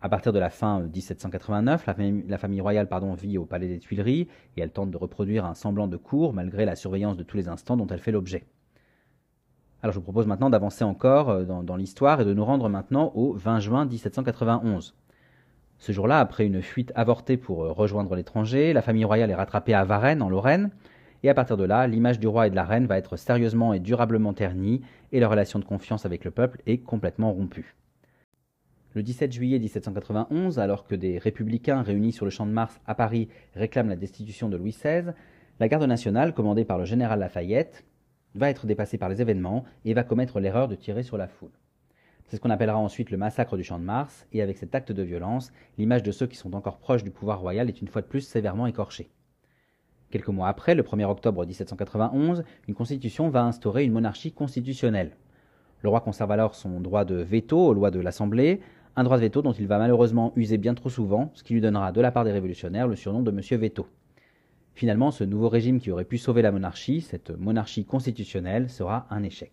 À 0.05 0.09
partir 0.09 0.33
de 0.33 0.41
la 0.41 0.51
fin 0.51 0.81
1789, 0.81 1.87
la 1.87 2.39
famille, 2.39 2.61
royale 2.61 2.89
vit 3.17 3.39
au 3.39 3.45
palais 3.45 3.69
des 3.69 3.79
Tuileries 3.79 4.27
et 4.57 4.61
elle 4.61 4.73
tente 4.73 4.91
de 4.91 4.97
reproduire 4.97 5.45
un 5.45 5.55
semblant 5.55 5.87
de 5.87 5.97
cour 5.97 6.33
malgré 6.33 6.65
la 6.65 6.75
surveillance 6.75 7.17
de 7.17 7.23
tous 7.23 7.37
les 7.37 7.47
instants 7.47 7.77
dont 7.77 7.87
elle 7.87 8.01
fait 8.01 8.11
l'objet. 8.11 8.45
Alors 9.81 9.93
je 9.93 10.01
vous 10.01 10.03
propose 10.03 10.27
maintenant 10.27 10.51
d'avancer 10.51 10.83
encore 10.83 11.31
euh, 11.31 11.45
dans, 11.45 11.63
dans 11.63 11.77
l'histoire 11.77 12.21
et 12.21 12.25
de 12.25 12.35
nous 12.35 12.45
rendre 12.45 12.69
maintenant 12.69 13.13
au 13.15 13.33
20 13.33 13.61
juin 13.61 13.85
1791. 13.85 14.97
Ce 15.79 15.93
jour-là, 15.93 16.19
après 16.19 16.47
une 16.47 16.63
fuite 16.63 16.93
avortée 16.97 17.37
pour 17.37 17.65
euh, 17.65 17.71
rejoindre 17.71 18.17
l'étranger, 18.17 18.73
la 18.73 18.83
famille 18.83 19.05
royale 19.05 19.31
est 19.31 19.37
rattrapée 19.37 19.75
à 19.75 19.85
Varennes, 19.85 20.23
en 20.23 20.29
Lorraine, 20.29 20.71
et 21.23 21.31
à 21.31 21.35
partir 21.35 21.57
de 21.57 21.65
là, 21.65 21.87
l'image 21.87 22.19
du 22.19 22.27
roi 22.27 22.49
et 22.49 22.51
de 22.51 22.57
la 22.57 22.65
reine 22.65 22.87
va 22.87 22.99
être 22.99 23.17
sérieusement 23.17 23.73
et 23.73 23.79
durablement 23.79 24.35
ternie, 24.35 24.83
et 25.13 25.21
leur 25.21 25.31
relation 25.31 25.61
de 25.61 25.65
confiance 25.65 26.07
avec 26.07 26.25
le 26.25 26.33
peuple 26.33 26.61
est 26.67 26.79
complètement 26.79 27.33
rompue. 27.33 27.77
Le 28.95 29.03
17 29.03 29.33
juillet 29.33 29.59
1791, 29.59 30.59
alors 30.59 30.85
que 30.85 30.95
des 30.95 31.17
républicains 31.17 31.81
réunis 31.81 32.13
sur 32.13 32.27
le 32.27 32.31
champ 32.31 32.45
de 32.45 32.51
Mars 32.51 32.79
à 32.87 32.95
Paris 32.95 33.29
réclament 33.55 33.89
la 33.89 33.97
destitution 33.97 34.51
de 34.51 34.59
Louis 34.59 34.73
XVI, 34.73 35.13
la 35.61 35.69
garde 35.69 35.85
nationale, 35.85 36.35
commandée 36.35 36.67
par 36.67 36.77
le 36.77 36.85
général 36.85 37.21
Lafayette, 37.21 37.87
va 38.35 38.51
être 38.51 38.67
dépassée 38.67 38.99
par 38.99 39.09
les 39.09 39.23
événements 39.23 39.65
et 39.87 39.95
va 39.95 40.05
commettre 40.05 40.41
l'erreur 40.41 40.69
de 40.69 40.75
tirer 40.75 41.03
sur 41.03 41.17
la 41.17 41.27
foule. 41.27 41.53
C'est 42.27 42.37
ce 42.37 42.41
qu'on 42.43 42.51
appellera 42.51 42.77
ensuite 42.77 43.11
le 43.11 43.17
massacre 43.17 43.57
du 43.57 43.65
champ 43.65 43.79
de 43.79 43.85
Mars, 43.85 44.27
et 44.31 44.43
avec 44.43 44.59
cet 44.59 44.75
acte 44.75 44.93
de 44.93 45.03
violence, 45.03 45.53
l'image 45.79 46.03
de 46.03 46.13
ceux 46.13 46.27
qui 46.27 46.37
sont 46.37 46.55
encore 46.55 46.79
proches 46.79 47.03
du 47.03 47.11
pouvoir 47.11 47.41
royal 47.41 47.69
est 47.69 47.81
une 47.81 47.89
fois 47.89 48.03
de 48.03 48.07
plus 48.07 48.21
sévèrement 48.21 48.67
écorchée. 48.67 49.09
Quelques 50.11 50.29
mois 50.29 50.49
après, 50.49 50.75
le 50.75 50.83
1er 50.83 51.05
octobre 51.05 51.47
1791, 51.47 52.45
une 52.69 52.75
constitution 52.75 53.31
va 53.31 53.43
instaurer 53.43 53.85
une 53.85 53.93
monarchie 53.93 54.33
constitutionnelle. 54.33 55.13
Le 55.81 55.89
roi 55.89 56.03
conserve 56.03 56.31
alors 56.31 56.55
son 56.55 56.81
droit 56.81 57.07
de 57.07 57.17
veto 57.17 57.59
aux 57.59 57.75
lois 57.75 57.91
de 57.91 57.99
l'Assemblée, 57.99 58.61
un 58.97 59.05
droit 59.05 59.17
de 59.17 59.23
veto 59.23 59.43
dont 59.43 59.53
il 59.53 59.67
va 59.67 59.79
malheureusement 59.79 60.33
user 60.37 60.59
bien 60.59 60.75
trop 60.75 60.91
souvent, 60.91 61.31
ce 61.35 61.43
qui 61.43 61.55
lui 61.55 61.61
donnera 61.61 61.93
de 61.93 62.01
la 62.01 62.13
part 62.13 62.25
des 62.25 62.33
révolutionnaires 62.33 62.89
le 62.89 62.97
surnom 62.97 63.23
de 63.23 63.31
Monsieur 63.31 63.57
Veto. 63.57 63.87
Finalement, 64.75 65.11
ce 65.11 65.25
nouveau 65.25 65.49
régime 65.49 65.81
qui 65.81 65.91
aurait 65.91 66.05
pu 66.05 66.19
sauver 66.19 66.43
la 66.43 66.53
monarchie, 66.53 67.01
cette 67.01 67.31
monarchie 67.31 67.85
constitutionnelle, 67.85 68.71
sera 68.71 69.07
un 69.11 69.23
échec. 69.23 69.53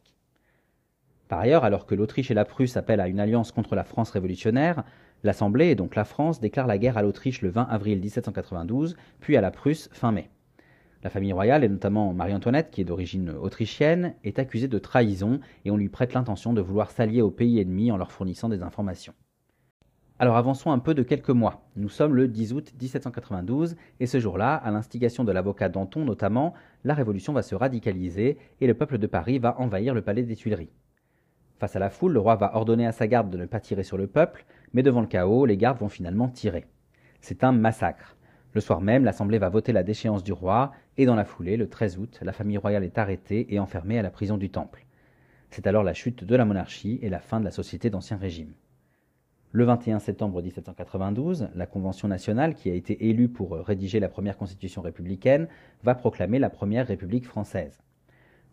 Par 1.27 1.39
ailleurs, 1.39 1.63
alors 1.63 1.86
que 1.86 1.96
l'Autriche 1.96 2.31
et 2.31 2.34
la 2.34 2.46
Prusse 2.46 2.75
appellent 2.75 3.01
à 3.01 3.08
une 3.08 3.19
alliance 3.19 3.51
contre 3.51 3.75
la 3.75 3.84
France 3.84 4.10
révolutionnaire, 4.12 4.84
l'Assemblée, 5.24 5.67
et 5.67 5.75
donc 5.75 5.96
la 5.96 6.05
France, 6.05 6.39
déclare 6.39 6.67
la 6.67 6.77
guerre 6.77 6.98
à 6.98 7.01
l'Autriche 7.01 7.41
le 7.41 7.50
20 7.50 7.63
avril 7.63 8.00
1792, 8.00 8.96
puis 9.19 9.38
à 9.38 9.41
la 9.41 9.51
Prusse 9.51 9.89
fin 9.91 10.12
mai. 10.12 10.29
La 11.03 11.10
famille 11.10 11.31
royale, 11.31 11.63
et 11.63 11.69
notamment 11.69 12.13
Marie-Antoinette, 12.13 12.72
qui 12.72 12.81
est 12.81 12.86
d'origine 12.86 13.29
autrichienne, 13.29 14.15
est 14.24 14.38
accusée 14.39 14.67
de 14.67 14.79
trahison 14.79 15.39
et 15.63 15.72
on 15.72 15.77
lui 15.77 15.88
prête 15.88 16.13
l'intention 16.13 16.51
de 16.51 16.62
vouloir 16.62 16.91
s'allier 16.91 17.22
aux 17.22 17.31
pays 17.31 17.60
ennemis 17.60 17.91
en 17.91 17.98
leur 17.98 18.12
fournissant 18.12 18.50
des 18.50 18.63
informations. 18.63 19.13
Alors 20.21 20.35
avançons 20.35 20.71
un 20.71 20.79
peu 20.79 20.93
de 20.93 21.01
quelques 21.01 21.29
mois. 21.29 21.61
Nous 21.77 21.88
sommes 21.88 22.13
le 22.13 22.27
10 22.27 22.51
août 22.51 22.73
1792 22.77 23.77
et 24.01 24.05
ce 24.05 24.19
jour-là, 24.19 24.53
à 24.53 24.69
l'instigation 24.69 25.23
de 25.23 25.31
l'avocat 25.31 25.69
Danton 25.69 26.03
notamment, 26.03 26.53
la 26.83 26.93
révolution 26.93 27.31
va 27.31 27.41
se 27.41 27.55
radicaliser 27.55 28.38
et 28.59 28.67
le 28.67 28.73
peuple 28.73 28.97
de 28.97 29.07
Paris 29.07 29.39
va 29.39 29.57
envahir 29.61 29.93
le 29.93 30.01
palais 30.01 30.23
des 30.23 30.35
Tuileries. 30.35 30.73
Face 31.57 31.77
à 31.77 31.79
la 31.79 31.89
foule, 31.89 32.11
le 32.11 32.19
roi 32.19 32.35
va 32.35 32.53
ordonner 32.57 32.85
à 32.85 32.91
sa 32.91 33.07
garde 33.07 33.29
de 33.29 33.38
ne 33.38 33.45
pas 33.45 33.61
tirer 33.61 33.83
sur 33.83 33.97
le 33.97 34.07
peuple, 34.07 34.45
mais 34.73 34.83
devant 34.83 34.99
le 34.99 35.07
chaos, 35.07 35.45
les 35.45 35.55
gardes 35.55 35.79
vont 35.79 35.88
finalement 35.88 36.27
tirer. 36.27 36.65
C'est 37.21 37.45
un 37.45 37.53
massacre. 37.53 38.17
Le 38.51 38.59
soir 38.59 38.81
même, 38.81 39.05
l'Assemblée 39.05 39.38
va 39.38 39.47
voter 39.47 39.71
la 39.71 39.83
déchéance 39.83 40.23
du 40.23 40.33
roi, 40.33 40.73
et 40.97 41.05
dans 41.05 41.15
la 41.15 41.23
foulée, 41.23 41.55
le 41.55 41.69
13 41.69 41.97
août, 41.97 42.19
la 42.23 42.33
famille 42.33 42.57
royale 42.57 42.83
est 42.83 42.97
arrêtée 42.97 43.53
et 43.53 43.59
enfermée 43.59 43.99
à 43.99 44.03
la 44.03 44.09
prison 44.09 44.38
du 44.38 44.49
Temple. 44.49 44.85
C'est 45.49 45.65
alors 45.65 45.83
la 45.83 45.93
chute 45.93 46.25
de 46.25 46.35
la 46.35 46.43
monarchie 46.43 46.99
et 47.01 47.09
la 47.09 47.19
fin 47.19 47.39
de 47.39 47.45
la 47.45 47.51
société 47.51 47.89
d'Ancien 47.89 48.17
Régime. 48.17 48.51
Le 49.51 49.63
21 49.63 49.98
septembre 49.98 50.44
1792, 50.44 51.50
la 51.56 51.65
Convention 51.65 52.08
nationale, 52.08 52.53
qui 52.53 52.70
a 52.70 52.75
été 52.75 53.10
élue 53.10 53.29
pour 53.29 53.53
rédiger 53.53 54.00
la 54.00 54.08
première 54.08 54.38
constitution 54.38 54.84
républicaine, 54.84 55.48
va 55.82 55.96
proclamer 55.96 56.38
la 56.38 56.51
première 56.51 56.86
République 56.86 57.25
française. 57.25 57.82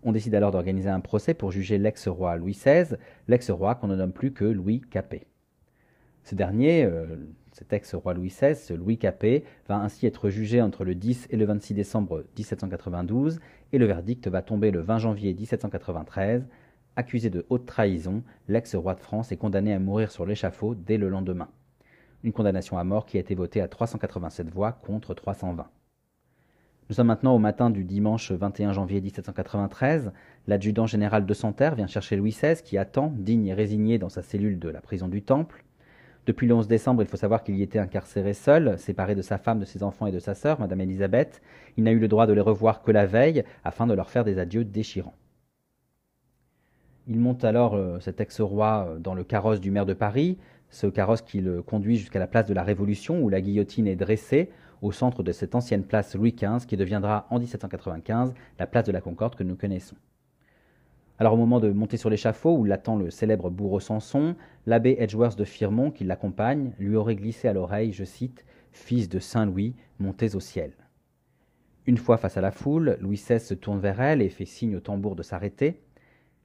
On 0.04 0.12
décide 0.12 0.34
alors 0.34 0.52
d'organiser 0.52 0.88
un 0.88 1.00
procès 1.00 1.34
pour 1.34 1.52
juger 1.52 1.76
l'ex-roi 1.76 2.36
Louis 2.36 2.52
XVI, 2.52 2.96
l'ex-roi 3.28 3.74
qu'on 3.74 3.88
ne 3.88 3.96
nomme 3.96 4.12
plus 4.12 4.32
que 4.32 4.46
Louis 4.46 4.80
Capet. 4.80 5.26
Ce 6.24 6.34
dernier, 6.34 6.84
euh, 6.84 7.04
cet 7.52 7.74
ex-roi 7.74 8.14
Louis 8.14 8.30
XVI, 8.30 8.74
Louis 8.74 8.96
Capet, 8.96 9.44
va 9.68 9.76
ainsi 9.76 10.06
être 10.06 10.30
jugé 10.30 10.62
entre 10.62 10.82
le 10.84 10.94
10 10.94 11.28
et 11.28 11.36
le 11.36 11.44
26 11.44 11.74
décembre 11.74 12.24
1792, 12.38 13.38
et 13.74 13.78
le 13.78 13.84
verdict 13.84 14.28
va 14.28 14.40
tomber 14.40 14.70
le 14.70 14.80
20 14.80 14.96
janvier 14.96 15.34
1793, 15.34 16.46
Accusé 16.98 17.28
de 17.28 17.44
haute 17.50 17.66
trahison, 17.66 18.22
l'ex-roi 18.48 18.94
de 18.94 19.00
France 19.00 19.30
est 19.30 19.36
condamné 19.36 19.74
à 19.74 19.78
mourir 19.78 20.10
sur 20.10 20.24
l'échafaud 20.24 20.74
dès 20.74 20.96
le 20.96 21.10
lendemain. 21.10 21.48
Une 22.24 22.32
condamnation 22.32 22.78
à 22.78 22.84
mort 22.84 23.04
qui 23.04 23.18
a 23.18 23.20
été 23.20 23.34
votée 23.34 23.60
à 23.60 23.68
387 23.68 24.48
voix 24.48 24.72
contre 24.72 25.12
320. 25.12 25.66
Nous 26.88 26.94
sommes 26.94 27.08
maintenant 27.08 27.34
au 27.34 27.38
matin 27.38 27.68
du 27.68 27.84
dimanche 27.84 28.32
21 28.32 28.72
janvier 28.72 29.02
1793. 29.02 30.10
L'adjudant 30.46 30.86
général 30.86 31.26
de 31.26 31.34
Santerre 31.34 31.74
vient 31.74 31.86
chercher 31.86 32.16
Louis 32.16 32.30
XVI 32.30 32.62
qui 32.62 32.78
attend, 32.78 33.12
digne 33.14 33.48
et 33.48 33.54
résigné, 33.54 33.98
dans 33.98 34.08
sa 34.08 34.22
cellule 34.22 34.58
de 34.58 34.70
la 34.70 34.80
prison 34.80 35.08
du 35.08 35.20
Temple. 35.20 35.64
Depuis 36.24 36.46
le 36.46 36.54
11 36.54 36.66
décembre, 36.66 37.02
il 37.02 37.08
faut 37.08 37.18
savoir 37.18 37.44
qu'il 37.44 37.56
y 37.56 37.62
était 37.62 37.78
incarcéré 37.78 38.32
seul, 38.32 38.78
séparé 38.78 39.14
de 39.14 39.22
sa 39.22 39.36
femme, 39.36 39.60
de 39.60 39.66
ses 39.66 39.82
enfants 39.82 40.06
et 40.06 40.12
de 40.12 40.18
sa 40.18 40.34
sœur, 40.34 40.60
Madame 40.60 40.80
Élisabeth. 40.80 41.42
Il 41.76 41.84
n'a 41.84 41.92
eu 41.92 41.98
le 41.98 42.08
droit 42.08 42.26
de 42.26 42.32
les 42.32 42.40
revoir 42.40 42.82
que 42.82 42.90
la 42.90 43.04
veille, 43.04 43.44
afin 43.64 43.86
de 43.86 43.92
leur 43.92 44.08
faire 44.08 44.24
des 44.24 44.38
adieux 44.38 44.64
déchirants. 44.64 45.14
Il 47.08 47.20
monte 47.20 47.44
alors, 47.44 47.74
euh, 47.74 48.00
cet 48.00 48.20
ex-roi, 48.20 48.88
euh, 48.88 48.98
dans 48.98 49.14
le 49.14 49.22
carrosse 49.22 49.60
du 49.60 49.70
maire 49.70 49.86
de 49.86 49.94
Paris, 49.94 50.38
ce 50.70 50.88
carrosse 50.88 51.22
qui 51.22 51.40
le 51.40 51.62
conduit 51.62 51.96
jusqu'à 51.96 52.18
la 52.18 52.26
place 52.26 52.46
de 52.46 52.54
la 52.54 52.64
Révolution, 52.64 53.22
où 53.22 53.28
la 53.28 53.40
guillotine 53.40 53.86
est 53.86 53.96
dressée, 53.96 54.50
au 54.82 54.92
centre 54.92 55.22
de 55.22 55.32
cette 55.32 55.54
ancienne 55.54 55.84
place 55.84 56.16
Louis 56.16 56.32
XV, 56.32 56.66
qui 56.66 56.76
deviendra 56.76 57.26
en 57.30 57.38
1795 57.38 58.34
la 58.58 58.66
place 58.66 58.84
de 58.84 58.92
la 58.92 59.00
Concorde 59.00 59.36
que 59.36 59.44
nous 59.44 59.56
connaissons. 59.56 59.96
Alors 61.18 61.32
au 61.32 61.36
moment 61.36 61.60
de 61.60 61.70
monter 61.70 61.96
sur 61.96 62.10
l'échafaud, 62.10 62.56
où 62.56 62.64
l'attend 62.64 62.96
le 62.96 63.10
célèbre 63.10 63.48
bourreau 63.50 63.80
Samson, 63.80 64.34
l'abbé 64.66 64.96
Edgeworth 64.98 65.38
de 65.38 65.44
Firmont, 65.44 65.90
qui 65.90 66.04
l'accompagne, 66.04 66.72
lui 66.78 66.96
aurait 66.96 67.16
glissé 67.16 67.48
à 67.48 67.54
l'oreille, 67.54 67.92
je 67.92 68.04
cite, 68.04 68.44
Fils 68.72 69.08
de 69.08 69.18
Saint 69.18 69.46
Louis, 69.46 69.74
montez 69.98 70.34
au 70.34 70.40
ciel. 70.40 70.72
Une 71.86 71.96
fois 71.96 72.18
face 72.18 72.36
à 72.36 72.42
la 72.42 72.50
foule, 72.50 72.98
Louis 73.00 73.16
XVI 73.16 73.40
se 73.40 73.54
tourne 73.54 73.78
vers 73.78 74.00
elle 74.00 74.20
et 74.20 74.28
fait 74.28 74.44
signe 74.44 74.76
au 74.76 74.80
tambour 74.80 75.16
de 75.16 75.22
s'arrêter. 75.22 75.80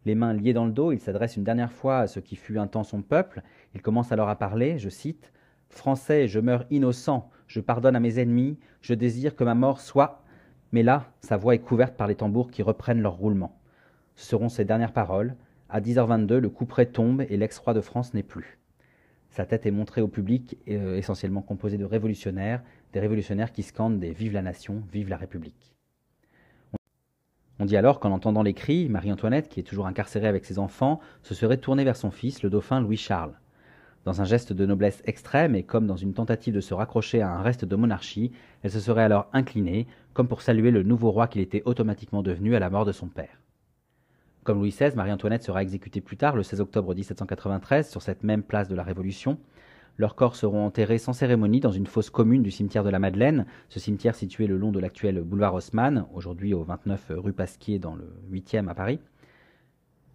Les 0.05 0.15
mains 0.15 0.34
liées 0.34 0.53
dans 0.53 0.65
le 0.65 0.72
dos, 0.72 0.91
il 0.91 1.00
s'adresse 1.00 1.38
une 1.38 1.43
dernière 1.43 1.72
fois 1.72 2.00
à 2.00 2.08
ce 2.08 2.20
qui 2.20 2.36
fut 2.36 2.58
un 2.58 2.67
temps 2.67 2.84
son 2.84 3.03
peuple. 3.03 3.43
Il 3.75 3.81
commence 3.81 4.12
alors 4.12 4.29
à 4.29 4.36
parler, 4.36 4.79
je 4.79 4.89
cite 4.89 5.31
Français, 5.70 6.27
je 6.27 6.39
meurs 6.39 6.65
innocent, 6.72 7.29
je 7.48 7.60
pardonne 7.60 7.96
à 7.96 8.00
mes 8.00 8.20
ennemis, 8.20 8.58
je 8.81 8.93
désire 8.93 9.36
que 9.36 9.43
ma 9.43 9.55
mort 9.55 9.79
soit. 9.79 10.24
Mais 10.72 10.84
là, 10.84 11.12
sa 11.22 11.38
voix 11.38 11.53
est 11.53 11.60
couverte 11.60 11.96
par 11.96 12.08
les 12.08 12.15
tambours 12.15 12.50
qui 12.50 12.63
reprennent 12.63 13.01
leur 13.01 13.13
roulement. 13.13 13.60
Ce 14.15 14.25
seront 14.25 14.50
ses 14.50 14.65
dernières 14.65 14.93
paroles. 14.93 15.36
À 15.70 15.81
10h22, 15.81 16.38
le 16.38 16.50
couperet 16.50 16.88
tombe 16.88 17.22
et 17.22 17.38
l'ex-roi 17.38 17.74
de 17.74 17.81
France 17.81 18.13
n'est 18.13 18.24
plus. 18.24 18.60
Sa 19.29 19.46
tête 19.46 19.65
est 19.65 19.72
montrée 19.72 20.01
au 20.01 20.10
public, 20.10 20.58
euh, 20.67 20.98
essentiellement 20.98 21.41
composé 21.41 21.77
de 21.77 21.86
révolutionnaires, 21.86 22.62
des 22.91 23.00
révolutionnaires 23.00 23.53
qui 23.53 23.63
scandent 23.63 24.00
des 24.00 24.12
Vive 24.12 24.34
la 24.34 24.41
nation, 24.41 24.84
vive 24.91 25.10
la 25.10 25.15
République. 25.15 25.74
On 27.61 27.65
dit 27.65 27.77
alors 27.77 27.99
qu'en 27.99 28.09
entendant 28.09 28.41
les 28.41 28.55
cris, 28.55 28.89
Marie-Antoinette, 28.89 29.47
qui 29.47 29.59
est 29.59 29.63
toujours 29.63 29.85
incarcérée 29.85 30.25
avec 30.25 30.45
ses 30.45 30.57
enfants, 30.57 30.99
se 31.21 31.35
serait 31.35 31.57
tournée 31.57 31.83
vers 31.83 31.95
son 31.95 32.09
fils, 32.09 32.41
le 32.41 32.49
dauphin 32.49 32.81
Louis-Charles. 32.81 33.39
Dans 34.03 34.19
un 34.19 34.25
geste 34.25 34.51
de 34.51 34.65
noblesse 34.65 35.03
extrême 35.05 35.53
et 35.53 35.61
comme 35.61 35.85
dans 35.85 35.95
une 35.95 36.15
tentative 36.15 36.55
de 36.55 36.59
se 36.59 36.73
raccrocher 36.73 37.21
à 37.21 37.29
un 37.29 37.43
reste 37.43 37.63
de 37.63 37.75
monarchie, 37.75 38.31
elle 38.63 38.71
se 38.71 38.79
serait 38.79 39.03
alors 39.03 39.29
inclinée, 39.31 39.85
comme 40.15 40.27
pour 40.27 40.41
saluer 40.41 40.71
le 40.71 40.81
nouveau 40.81 41.11
roi 41.11 41.27
qu'il 41.27 41.43
était 41.43 41.61
automatiquement 41.65 42.23
devenu 42.23 42.55
à 42.55 42.59
la 42.59 42.71
mort 42.71 42.83
de 42.83 42.91
son 42.91 43.05
père. 43.05 43.39
Comme 44.43 44.57
Louis 44.57 44.71
XVI, 44.71 44.95
Marie-Antoinette 44.95 45.43
sera 45.43 45.61
exécutée 45.61 46.01
plus 46.01 46.17
tard, 46.17 46.35
le 46.35 46.41
16 46.41 46.61
octobre 46.61 46.95
1793, 46.95 47.91
sur 47.91 48.01
cette 48.01 48.23
même 48.23 48.41
place 48.41 48.69
de 48.69 48.75
la 48.75 48.81
Révolution, 48.81 49.37
leurs 49.98 50.15
corps 50.15 50.36
seront 50.36 50.65
enterrés 50.65 50.98
sans 50.98 51.13
cérémonie 51.13 51.60
dans 51.60 51.71
une 51.71 51.86
fosse 51.86 52.10
commune 52.10 52.43
du 52.43 52.51
cimetière 52.51 52.83
de 52.83 52.89
la 52.89 53.00
Madeleine, 53.00 53.45
ce 53.69 53.79
cimetière 53.79 54.15
situé 54.15 54.48
le 54.48 54.57
long 54.57 54.71
de 54.71 54.79
l'actuel 54.79 55.21
boulevard 55.21 55.53
Haussmann, 55.53 56.05
aujourd'hui 56.13 56.53
au 56.53 56.63
29 56.63 57.12
rue 57.17 57.33
Pasquier 57.33 57.79
dans 57.79 57.95
le 57.95 58.12
8e 58.31 58.67
à 58.67 58.74
Paris. 58.74 59.00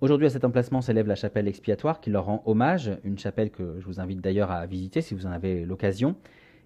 Aujourd'hui, 0.00 0.26
à 0.26 0.30
cet 0.30 0.45
emplacement 0.45 0.83
s'élève 0.83 1.06
la 1.06 1.14
chapelle 1.14 1.49
expiatoire 1.49 2.00
qui 2.00 2.11
leur 2.11 2.26
rend 2.26 2.42
hommage, 2.45 2.90
une 3.02 3.18
chapelle 3.18 3.50
que 3.50 3.76
je 3.78 3.87
vous 3.87 3.99
invite 3.99 4.21
d'ailleurs 4.21 4.50
à 4.50 4.66
visiter 4.66 5.00
si 5.00 5.14
vous 5.14 5.26
en 5.26 5.30
avez 5.30 5.64
l'occasion. 5.64 6.16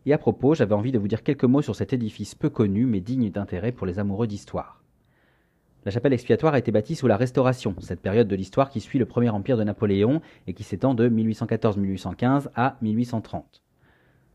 Et 0.05 0.13
à 0.13 0.19
propos, 0.19 0.55
j'avais 0.55 0.75
envie 0.75 0.91
de 0.91 0.99
vous 0.99 1.07
dire 1.07 1.23
quelques 1.23 1.45
mots 1.45 1.63
sur 1.63 1.77
cet 1.77 1.93
édifice 1.93 2.35
peu 2.35 2.51
connu 2.51 2.87
mais 2.87 3.01
digne 3.01 3.31
d'intérêt 3.31 3.71
pour 3.71 3.87
les 3.87 3.99
amoureux 3.99 4.27
d'histoire. 4.27 4.80
La 5.87 5.91
chapelle 5.91 6.13
expiatoire 6.13 6.53
a 6.53 6.59
été 6.59 6.73
bâtie 6.73 6.95
sous 6.95 7.07
la 7.07 7.17
Restauration, 7.17 7.75
cette 7.81 8.03
période 8.03 8.29
de 8.29 8.37
l'histoire 8.37 8.69
qui 8.69 8.81
suit 8.81 8.99
le 8.99 9.07
premier 9.07 9.31
empire 9.31 9.57
de 9.57 9.65
Napoléon 9.65 10.21
et 10.47 10.53
qui 10.53 10.63
s'étend 10.63 10.93
de 10.93 11.09
1814-1815 11.09 12.49
à 12.55 12.77
1830. 12.83 13.63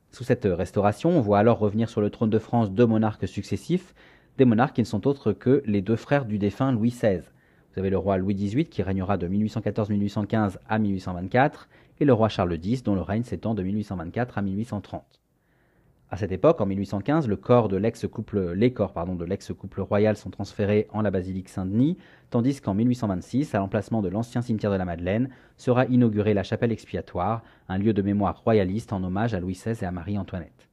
Sous 0.09 0.23
cette 0.23 0.45
restauration, 0.45 1.11
on 1.11 1.21
voit 1.21 1.37
alors 1.37 1.59
revenir 1.59 1.87
sur 1.87 2.01
le 2.01 2.09
trône 2.09 2.31
de 2.31 2.39
France 2.39 2.71
deux 2.71 2.87
monarques 2.87 3.27
successifs, 3.27 3.93
des 4.39 4.45
monarques 4.45 4.75
qui 4.75 4.81
ne 4.81 4.87
sont 4.87 5.05
autres 5.05 5.33
que 5.33 5.61
les 5.67 5.83
deux 5.83 5.95
frères 5.95 6.25
du 6.25 6.39
défunt 6.39 6.71
Louis 6.71 6.89
XVI. 6.89 7.21
Vous 7.73 7.79
avez 7.79 7.91
le 7.91 7.97
roi 7.99 8.17
Louis 8.17 8.33
XVIII 8.33 8.65
qui 8.65 8.81
régnera 8.81 9.17
de 9.17 9.27
1814-1815 9.27 10.57
à 10.67 10.79
1824 10.79 11.69
et 11.99 12.05
le 12.05 12.13
roi 12.13 12.27
Charles 12.27 12.57
X 12.63 12.81
dont 12.81 12.95
le 12.95 13.01
règne 13.01 13.23
s'étend 13.23 13.53
de 13.53 13.61
1824 13.61 14.39
à 14.39 14.41
1830. 14.41 15.21
À 16.11 16.17
cette 16.17 16.31
époque, 16.31 16.61
en 16.61 16.67
1815, 16.67 17.27
le 17.27 17.35
corps 17.35 17.67
de 17.67 17.77
l'ex-couple, 17.77 18.51
les 18.51 18.71
corps 18.71 18.93
de 18.93 19.25
l'ex-couple 19.25 19.81
royal 19.81 20.15
sont 20.15 20.29
transférés 20.29 20.87
en 20.93 21.01
la 21.01 21.09
basilique 21.09 21.49
Saint-Denis, 21.49 21.97
tandis 22.29 22.61
qu'en 22.61 22.75
1826, 22.75 23.55
à 23.55 23.57
l'emplacement 23.57 24.03
de 24.03 24.09
l'ancien 24.09 24.43
cimetière 24.43 24.71
de 24.71 24.77
la 24.77 24.85
Madeleine, 24.85 25.29
sera 25.57 25.85
inaugurée 25.85 26.35
la 26.35 26.43
chapelle 26.43 26.71
expiatoire, 26.71 27.41
un 27.69 27.79
lieu 27.79 27.91
de 27.91 28.03
mémoire 28.03 28.39
royaliste 28.43 28.93
en 28.93 29.03
hommage 29.03 29.33
à 29.33 29.39
Louis 29.39 29.53
XVI 29.53 29.83
et 29.83 29.85
à 29.85 29.91
Marie-Antoinette. 29.91 30.69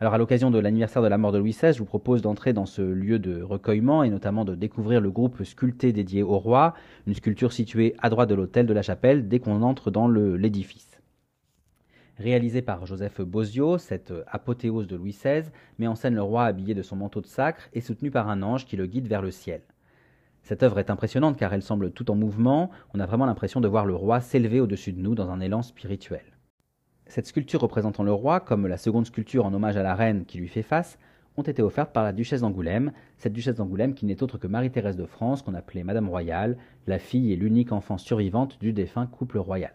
Alors 0.00 0.12
à 0.12 0.18
l'occasion 0.18 0.50
de 0.50 0.58
l'anniversaire 0.58 1.02
de 1.02 1.08
la 1.08 1.18
mort 1.18 1.30
de 1.30 1.38
Louis 1.38 1.52
XVI, 1.52 1.72
je 1.72 1.78
vous 1.78 1.84
propose 1.84 2.20
d'entrer 2.20 2.52
dans 2.52 2.66
ce 2.66 2.82
lieu 2.82 3.20
de 3.20 3.40
recueillement 3.40 4.02
et 4.02 4.10
notamment 4.10 4.44
de 4.44 4.56
découvrir 4.56 5.00
le 5.00 5.10
groupe 5.12 5.44
sculpté 5.44 5.92
dédié 5.92 6.24
au 6.24 6.38
roi, 6.38 6.74
une 7.06 7.14
sculpture 7.14 7.52
située 7.52 7.94
à 8.02 8.10
droite 8.10 8.28
de 8.28 8.34
l'autel 8.34 8.66
de 8.66 8.74
la 8.74 8.82
chapelle 8.82 9.28
dès 9.28 9.38
qu'on 9.38 9.62
entre 9.62 9.92
dans 9.92 10.08
l'édifice. 10.08 10.95
Réalisé 12.18 12.62
par 12.62 12.86
Joseph 12.86 13.20
Bozio, 13.20 13.76
cette 13.76 14.12
apothéose 14.26 14.86
de 14.86 14.96
Louis 14.96 15.10
XVI 15.10 15.50
met 15.78 15.86
en 15.86 15.94
scène 15.94 16.14
le 16.14 16.22
roi 16.22 16.44
habillé 16.44 16.72
de 16.72 16.80
son 16.80 16.96
manteau 16.96 17.20
de 17.20 17.26
sacre 17.26 17.68
et 17.74 17.82
soutenu 17.82 18.10
par 18.10 18.30
un 18.30 18.42
ange 18.42 18.64
qui 18.64 18.76
le 18.76 18.86
guide 18.86 19.06
vers 19.06 19.20
le 19.20 19.30
ciel. 19.30 19.60
Cette 20.42 20.62
œuvre 20.62 20.78
est 20.78 20.88
impressionnante 20.88 21.36
car 21.36 21.52
elle 21.52 21.62
semble 21.62 21.90
tout 21.90 22.10
en 22.10 22.14
mouvement, 22.14 22.70
on 22.94 23.00
a 23.00 23.06
vraiment 23.06 23.26
l'impression 23.26 23.60
de 23.60 23.68
voir 23.68 23.84
le 23.84 23.94
roi 23.94 24.20
s'élever 24.20 24.60
au-dessus 24.60 24.94
de 24.94 25.00
nous 25.00 25.14
dans 25.14 25.28
un 25.28 25.40
élan 25.40 25.60
spirituel. 25.60 26.24
Cette 27.06 27.26
sculpture 27.26 27.60
représentant 27.60 28.02
le 28.02 28.14
roi, 28.14 28.40
comme 28.40 28.66
la 28.66 28.78
seconde 28.78 29.06
sculpture 29.06 29.44
en 29.44 29.52
hommage 29.52 29.76
à 29.76 29.82
la 29.82 29.94
reine 29.94 30.24
qui 30.24 30.38
lui 30.38 30.48
fait 30.48 30.62
face, 30.62 30.98
ont 31.36 31.42
été 31.42 31.60
offertes 31.60 31.92
par 31.92 32.02
la 32.02 32.14
duchesse 32.14 32.40
d'Angoulême, 32.40 32.92
cette 33.18 33.34
duchesse 33.34 33.56
d'Angoulême 33.56 33.92
qui 33.92 34.06
n'est 34.06 34.22
autre 34.22 34.38
que 34.38 34.46
Marie-Thérèse 34.46 34.96
de 34.96 35.04
France, 35.04 35.42
qu'on 35.42 35.52
appelait 35.52 35.84
Madame 35.84 36.08
Royale, 36.08 36.56
la 36.86 36.98
fille 36.98 37.30
et 37.30 37.36
l'unique 37.36 37.72
enfant 37.72 37.98
survivante 37.98 38.58
du 38.58 38.72
défunt 38.72 39.06
couple 39.06 39.36
royal. 39.36 39.74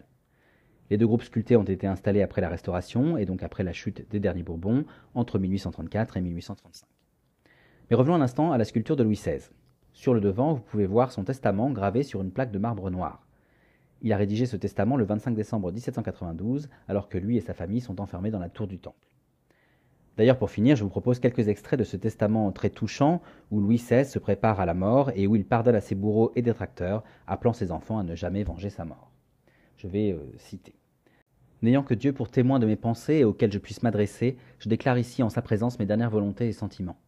Les 0.91 0.97
deux 0.97 1.07
groupes 1.07 1.23
sculptés 1.23 1.55
ont 1.55 1.63
été 1.63 1.87
installés 1.87 2.21
après 2.21 2.41
la 2.41 2.49
Restauration 2.49 3.15
et 3.15 3.25
donc 3.25 3.43
après 3.43 3.63
la 3.63 3.71
chute 3.71 4.05
des 4.11 4.19
derniers 4.19 4.43
Bourbons 4.43 4.83
entre 5.15 5.39
1834 5.39 6.17
et 6.17 6.21
1835. 6.21 6.85
Mais 7.89 7.95
revenons 7.95 8.15
un 8.15 8.21
instant 8.21 8.51
à 8.51 8.57
la 8.57 8.65
sculpture 8.65 8.97
de 8.97 9.03
Louis 9.03 9.15
XVI. 9.15 9.39
Sur 9.93 10.13
le 10.13 10.19
devant, 10.19 10.51
vous 10.51 10.59
pouvez 10.59 10.85
voir 10.85 11.13
son 11.13 11.23
testament 11.23 11.71
gravé 11.71 12.03
sur 12.03 12.21
une 12.21 12.31
plaque 12.31 12.51
de 12.51 12.59
marbre 12.59 12.89
noir. 12.89 13.25
Il 14.01 14.11
a 14.11 14.17
rédigé 14.17 14.45
ce 14.45 14.57
testament 14.57 14.97
le 14.97 15.05
25 15.05 15.33
décembre 15.33 15.71
1792, 15.71 16.67
alors 16.89 17.07
que 17.07 17.17
lui 17.17 17.37
et 17.37 17.41
sa 17.41 17.53
famille 17.53 17.79
sont 17.79 18.01
enfermés 18.01 18.29
dans 18.29 18.39
la 18.39 18.49
tour 18.49 18.67
du 18.67 18.77
Temple. 18.77 19.07
D'ailleurs, 20.17 20.39
pour 20.39 20.51
finir, 20.51 20.75
je 20.75 20.83
vous 20.83 20.89
propose 20.89 21.21
quelques 21.21 21.47
extraits 21.47 21.79
de 21.79 21.85
ce 21.85 21.95
testament 21.95 22.51
très 22.51 22.69
touchant 22.69 23.21
où 23.49 23.61
Louis 23.61 23.77
XVI 23.77 24.03
se 24.03 24.19
prépare 24.19 24.59
à 24.59 24.65
la 24.65 24.73
mort 24.73 25.09
et 25.15 25.25
où 25.25 25.37
il 25.37 25.45
pardonne 25.45 25.75
à 25.75 25.79
ses 25.79 25.95
bourreaux 25.95 26.33
et 26.35 26.41
détracteurs, 26.41 27.05
appelant 27.27 27.53
ses 27.53 27.71
enfants 27.71 27.97
à 27.97 28.03
ne 28.03 28.13
jamais 28.13 28.43
venger 28.43 28.69
sa 28.69 28.83
mort. 28.83 29.09
Je 29.77 29.87
vais 29.87 30.11
euh, 30.11 30.19
citer. 30.37 30.75
N'ayant 31.61 31.83
que 31.83 31.93
Dieu 31.93 32.11
pour 32.11 32.29
témoin 32.29 32.57
de 32.57 32.65
mes 32.65 32.75
pensées 32.75 33.17
et 33.17 33.23
auquel 33.23 33.51
je 33.51 33.59
puisse 33.59 33.83
m'adresser, 33.83 34.37
je 34.57 34.67
déclare 34.67 34.97
ici 34.97 35.21
en 35.21 35.29
sa 35.29 35.43
présence 35.43 35.77
mes 35.77 35.85
dernières 35.85 36.09
volontés 36.09 36.47
et 36.47 36.53
sentiments. 36.53 36.99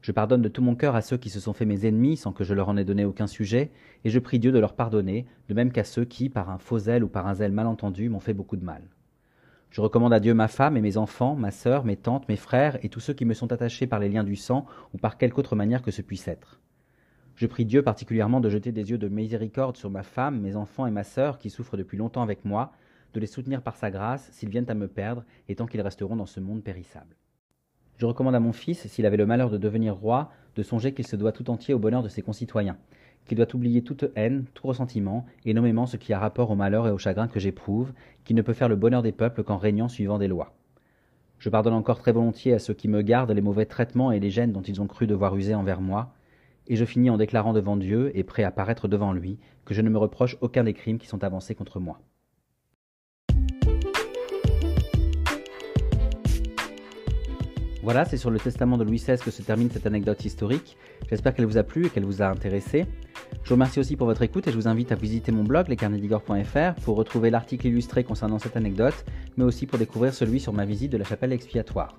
Je 0.00 0.12
pardonne 0.12 0.42
de 0.42 0.48
tout 0.48 0.62
mon 0.62 0.74
cœur 0.74 0.96
à 0.96 1.02
ceux 1.02 1.18
qui 1.18 1.28
se 1.28 1.40
sont 1.40 1.52
fait 1.52 1.66
mes 1.66 1.86
ennemis 1.86 2.16
sans 2.16 2.32
que 2.32 2.42
je 2.42 2.54
leur 2.54 2.68
en 2.68 2.76
ai 2.76 2.84
donné 2.84 3.04
aucun 3.04 3.26
sujet, 3.26 3.70
et 4.04 4.10
je 4.10 4.18
prie 4.18 4.38
Dieu 4.38 4.50
de 4.50 4.58
leur 4.58 4.74
pardonner, 4.74 5.26
de 5.48 5.54
même 5.54 5.70
qu'à 5.70 5.84
ceux 5.84 6.04
qui, 6.06 6.28
par 6.28 6.48
un 6.48 6.58
faux 6.58 6.78
zèle 6.78 7.04
ou 7.04 7.08
par 7.08 7.26
un 7.26 7.34
zèle 7.34 7.52
mal 7.52 7.66
entendu, 7.66 8.08
m'ont 8.08 8.18
fait 8.18 8.32
beaucoup 8.32 8.56
de 8.56 8.64
mal. 8.64 8.82
Je 9.70 9.80
recommande 9.80 10.12
à 10.12 10.20
Dieu 10.20 10.34
ma 10.34 10.48
femme 10.48 10.76
et 10.76 10.80
mes 10.80 10.96
enfants, 10.96 11.36
ma 11.36 11.50
sœur, 11.50 11.84
mes 11.84 11.96
tantes, 11.96 12.28
mes 12.28 12.36
frères 12.36 12.78
et 12.84 12.88
tous 12.88 13.00
ceux 13.00 13.14
qui 13.14 13.24
me 13.24 13.34
sont 13.34 13.52
attachés 13.52 13.86
par 13.86 14.00
les 14.00 14.08
liens 14.08 14.24
du 14.24 14.36
sang 14.36 14.66
ou 14.92 14.98
par 14.98 15.18
quelque 15.18 15.38
autre 15.38 15.54
manière 15.54 15.82
que 15.82 15.90
ce 15.90 16.02
puisse 16.02 16.28
être. 16.28 16.60
Je 17.36 17.46
prie 17.46 17.64
Dieu 17.64 17.82
particulièrement 17.82 18.40
de 18.40 18.50
jeter 18.50 18.72
des 18.72 18.90
yeux 18.90 18.98
de 18.98 19.08
miséricorde 19.08 19.76
sur 19.76 19.88
ma 19.88 20.02
femme, 20.02 20.40
mes 20.40 20.56
enfants 20.56 20.86
et 20.86 20.90
ma 20.90 21.04
sœur 21.04 21.38
qui 21.38 21.48
souffrent 21.48 21.76
depuis 21.76 21.96
longtemps 21.96 22.22
avec 22.22 22.44
moi, 22.44 22.72
de 23.14 23.20
les 23.20 23.26
soutenir 23.26 23.62
par 23.62 23.76
sa 23.76 23.90
grâce 23.90 24.28
s'ils 24.32 24.48
viennent 24.48 24.70
à 24.70 24.74
me 24.74 24.88
perdre 24.88 25.24
et 25.48 25.54
tant 25.54 25.66
qu'ils 25.66 25.80
resteront 25.80 26.16
dans 26.16 26.26
ce 26.26 26.40
monde 26.40 26.62
périssable. 26.62 27.16
Je 27.98 28.06
recommande 28.06 28.34
à 28.34 28.40
mon 28.40 28.52
fils, 28.52 28.86
s'il 28.88 29.06
avait 29.06 29.16
le 29.16 29.26
malheur 29.26 29.50
de 29.50 29.58
devenir 29.58 29.94
roi, 29.94 30.30
de 30.56 30.62
songer 30.62 30.92
qu'il 30.92 31.06
se 31.06 31.16
doit 31.16 31.32
tout 31.32 31.50
entier 31.50 31.74
au 31.74 31.78
bonheur 31.78 32.02
de 32.02 32.08
ses 32.08 32.22
concitoyens, 32.22 32.76
qu'il 33.26 33.36
doit 33.36 33.54
oublier 33.54 33.82
toute 33.82 34.06
haine, 34.16 34.46
tout 34.54 34.66
ressentiment, 34.66 35.26
et 35.44 35.54
nommément 35.54 35.86
ce 35.86 35.96
qui 35.96 36.12
a 36.12 36.18
rapport 36.18 36.50
au 36.50 36.56
malheur 36.56 36.88
et 36.88 36.90
au 36.90 36.98
chagrin 36.98 37.28
que 37.28 37.38
j'éprouve, 37.38 37.92
qu'il 38.24 38.36
ne 38.36 38.42
peut 38.42 38.54
faire 38.54 38.68
le 38.68 38.76
bonheur 38.76 39.02
des 39.02 39.12
peuples 39.12 39.44
qu'en 39.44 39.56
régnant 39.56 39.88
suivant 39.88 40.18
des 40.18 40.28
lois. 40.28 40.54
Je 41.38 41.48
pardonne 41.48 41.74
encore 41.74 41.98
très 41.98 42.12
volontiers 42.12 42.54
à 42.54 42.58
ceux 42.58 42.74
qui 42.74 42.88
me 42.88 43.02
gardent 43.02 43.32
les 43.32 43.40
mauvais 43.40 43.66
traitements 43.66 44.12
et 44.12 44.20
les 44.20 44.30
gênes 44.30 44.52
dont 44.52 44.62
ils 44.62 44.80
ont 44.80 44.86
cru 44.86 45.06
devoir 45.06 45.36
user 45.36 45.54
envers 45.54 45.80
moi, 45.80 46.14
et 46.68 46.76
je 46.76 46.84
finis 46.84 47.10
en 47.10 47.16
déclarant 47.18 47.52
devant 47.52 47.76
Dieu, 47.76 48.10
et 48.16 48.24
prêt 48.24 48.44
à 48.44 48.50
paraître 48.50 48.88
devant 48.88 49.12
lui, 49.12 49.38
que 49.64 49.74
je 49.74 49.82
ne 49.82 49.90
me 49.90 49.98
reproche 49.98 50.36
aucun 50.40 50.64
des 50.64 50.74
crimes 50.74 50.98
qui 50.98 51.08
sont 51.08 51.24
avancés 51.24 51.54
contre 51.54 51.80
moi. 51.80 52.00
Voilà, 57.82 58.04
c'est 58.04 58.16
sur 58.16 58.30
le 58.30 58.38
testament 58.38 58.78
de 58.78 58.84
Louis 58.84 58.98
XVI 58.98 59.18
que 59.18 59.32
se 59.32 59.42
termine 59.42 59.68
cette 59.68 59.86
anecdote 59.86 60.24
historique. 60.24 60.76
J'espère 61.10 61.34
qu'elle 61.34 61.46
vous 61.46 61.58
a 61.58 61.64
plu 61.64 61.86
et 61.86 61.90
qu'elle 61.90 62.04
vous 62.04 62.22
a 62.22 62.26
intéressé. 62.26 62.86
Je 63.42 63.48
vous 63.48 63.56
remercie 63.56 63.80
aussi 63.80 63.96
pour 63.96 64.06
votre 64.06 64.22
écoute 64.22 64.46
et 64.46 64.52
je 64.52 64.56
vous 64.56 64.68
invite 64.68 64.92
à 64.92 64.94
visiter 64.94 65.32
mon 65.32 65.42
blog 65.42 65.66
lescarnedigore.fr 65.66 66.80
pour 66.84 66.96
retrouver 66.96 67.30
l'article 67.30 67.66
illustré 67.66 68.04
concernant 68.04 68.38
cette 68.38 68.56
anecdote, 68.56 69.04
mais 69.36 69.42
aussi 69.42 69.66
pour 69.66 69.80
découvrir 69.80 70.14
celui 70.14 70.38
sur 70.38 70.52
ma 70.52 70.64
visite 70.64 70.92
de 70.92 70.96
la 70.96 71.04
chapelle 71.04 71.32
expiatoire. 71.32 71.98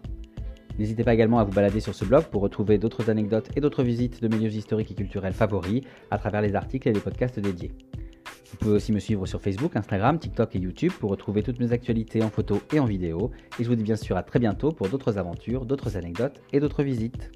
N'hésitez 0.80 1.04
pas 1.04 1.14
également 1.14 1.40
à 1.40 1.44
vous 1.44 1.52
balader 1.52 1.82
sur 1.82 1.94
ce 1.94 2.06
blog 2.06 2.24
pour 2.32 2.42
retrouver 2.42 2.78
d'autres 2.78 3.10
anecdotes 3.10 3.50
et 3.58 3.60
d'autres 3.60 3.84
visites 3.84 4.24
de 4.24 4.30
mes 4.30 4.38
lieux 4.38 4.56
historiques 4.56 4.92
et 4.92 4.96
culturels 4.96 5.34
favoris 5.34 5.82
à 6.12 6.18
travers 6.18 6.42
les 6.42 6.56
articles 6.56 6.88
et 6.88 6.94
les 6.94 7.02
podcasts 7.02 7.42
dédiés. 7.42 7.74
Vous 8.54 8.60
pouvez 8.60 8.76
aussi 8.76 8.92
me 8.92 9.00
suivre 9.00 9.26
sur 9.26 9.42
Facebook, 9.42 9.76
Instagram, 9.76 10.20
TikTok 10.20 10.56
et 10.56 10.60
YouTube 10.60 10.92
pour 11.00 11.10
retrouver 11.10 11.42
toutes 11.42 11.60
mes 11.60 11.72
actualités 11.72 12.22
en 12.22 12.30
photo 12.30 12.62
et 12.72 12.80
en 12.80 12.86
vidéo. 12.86 13.32
Et 13.60 13.64
je 13.64 13.68
vous 13.68 13.76
dis 13.76 13.84
bien 13.84 13.96
sûr 13.96 14.16
à 14.16 14.22
très 14.22 14.38
bientôt 14.38 14.72
pour 14.72 14.90
d'autres 14.90 15.18
aventures, 15.18 15.66
d'autres 15.66 15.98
anecdotes 15.98 16.40
et 16.54 16.60
d'autres 16.60 16.84
visites. 16.84 17.32